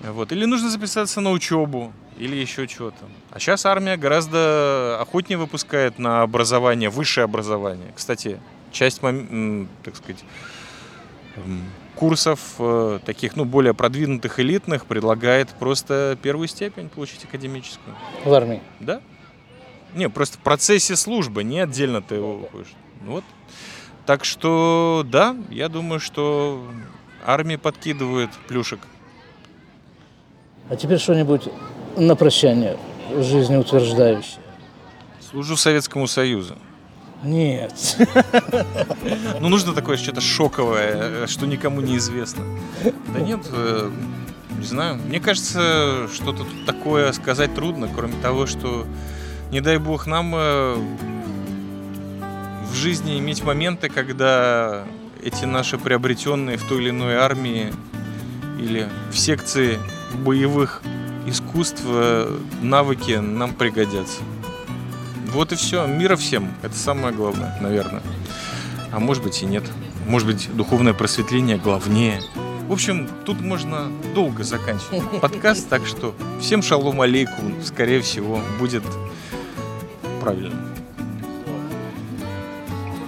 Вот. 0.00 0.32
Или 0.32 0.44
нужно 0.44 0.70
записаться 0.70 1.20
на 1.20 1.30
учебу, 1.30 1.92
или 2.18 2.36
еще 2.36 2.68
что-то. 2.68 3.06
А 3.30 3.38
сейчас 3.38 3.66
армия 3.66 3.96
гораздо 3.96 4.98
охотнее 5.00 5.38
выпускает 5.38 5.98
на 5.98 6.22
образование, 6.22 6.90
высшее 6.90 7.24
образование. 7.24 7.92
Кстати, 7.96 8.38
часть, 8.70 9.00
так 9.00 9.96
сказать, 9.96 10.24
курсов 12.00 12.54
э, 12.58 12.98
таких, 13.04 13.36
ну, 13.36 13.44
более 13.44 13.74
продвинутых, 13.74 14.40
элитных 14.40 14.86
предлагает 14.86 15.50
просто 15.50 16.16
первую 16.22 16.48
степень 16.48 16.88
получить 16.88 17.24
академическую. 17.24 17.94
В 18.24 18.32
армии? 18.32 18.62
Да. 18.80 19.02
Не, 19.94 20.08
просто 20.08 20.38
в 20.38 20.40
процессе 20.40 20.96
службы, 20.96 21.44
не 21.44 21.60
отдельно 21.60 22.00
ты 22.00 22.14
его 22.14 22.38
выходишь. 22.38 22.72
Вот. 23.02 23.22
Так 24.06 24.24
что, 24.24 25.04
да, 25.06 25.36
я 25.50 25.68
думаю, 25.68 26.00
что 26.00 26.64
армии 27.26 27.56
подкидывают 27.56 28.30
плюшек. 28.48 28.80
А 30.70 30.76
теперь 30.76 30.98
что-нибудь 30.98 31.48
на 31.98 32.16
прощание 32.16 32.78
жизнеутверждающее. 33.14 34.40
Служу 35.30 35.54
Советскому 35.54 36.06
Союзу. 36.06 36.56
Нет. 37.22 37.96
Ну, 39.40 39.48
нужно 39.48 39.72
такое 39.74 39.96
что-то 39.96 40.20
шоковое, 40.20 41.26
что 41.26 41.46
никому 41.46 41.80
не 41.80 41.96
известно. 41.96 42.44
Да 43.12 43.20
нет, 43.20 43.40
э, 43.52 43.90
не 44.58 44.64
знаю. 44.64 44.96
Мне 44.96 45.20
кажется, 45.20 46.08
что-то 46.12 46.46
такое 46.66 47.12
сказать 47.12 47.54
трудно, 47.54 47.88
кроме 47.94 48.14
того, 48.20 48.46
что, 48.46 48.86
не 49.50 49.60
дай 49.60 49.78
бог, 49.78 50.06
нам 50.06 50.34
э, 50.34 50.76
в 52.70 52.74
жизни 52.74 53.18
иметь 53.18 53.42
моменты, 53.42 53.88
когда 53.88 54.84
эти 55.22 55.44
наши 55.44 55.78
приобретенные 55.78 56.56
в 56.56 56.64
той 56.64 56.78
или 56.78 56.90
иной 56.90 57.16
армии 57.16 57.72
или 58.58 58.88
в 59.10 59.18
секции 59.18 59.78
боевых 60.24 60.82
искусств 61.26 61.82
э, 61.84 62.38
навыки 62.62 63.12
нам 63.12 63.54
пригодятся. 63.54 64.20
Вот 65.32 65.52
и 65.52 65.56
все. 65.56 65.86
Мира 65.86 66.16
всем. 66.16 66.52
Это 66.62 66.74
самое 66.74 67.14
главное, 67.14 67.56
наверное. 67.60 68.02
А 68.92 68.98
может 68.98 69.22
быть 69.22 69.42
и 69.42 69.46
нет. 69.46 69.64
может 70.06 70.26
быть, 70.26 70.48
духовное 70.54 70.92
просветление 70.92 71.56
главнее. 71.56 72.20
В 72.66 72.72
общем, 72.72 73.08
тут 73.24 73.40
можно 73.40 73.90
долго 74.14 74.44
заканчивать 74.44 75.20
подкаст, 75.20 75.68
так 75.68 75.86
что 75.86 76.14
всем 76.40 76.62
шалом 76.62 77.00
алейкум, 77.00 77.54
скорее 77.64 78.00
всего, 78.00 78.40
будет 78.58 78.84
правильно. 80.20 80.54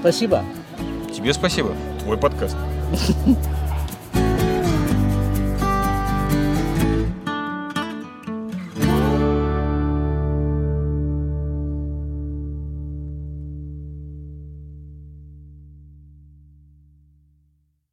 Спасибо. 0.01 0.45
Тебе 1.15 1.33
спасибо. 1.33 1.75
Твой 2.01 2.17
подкаст. 2.17 2.57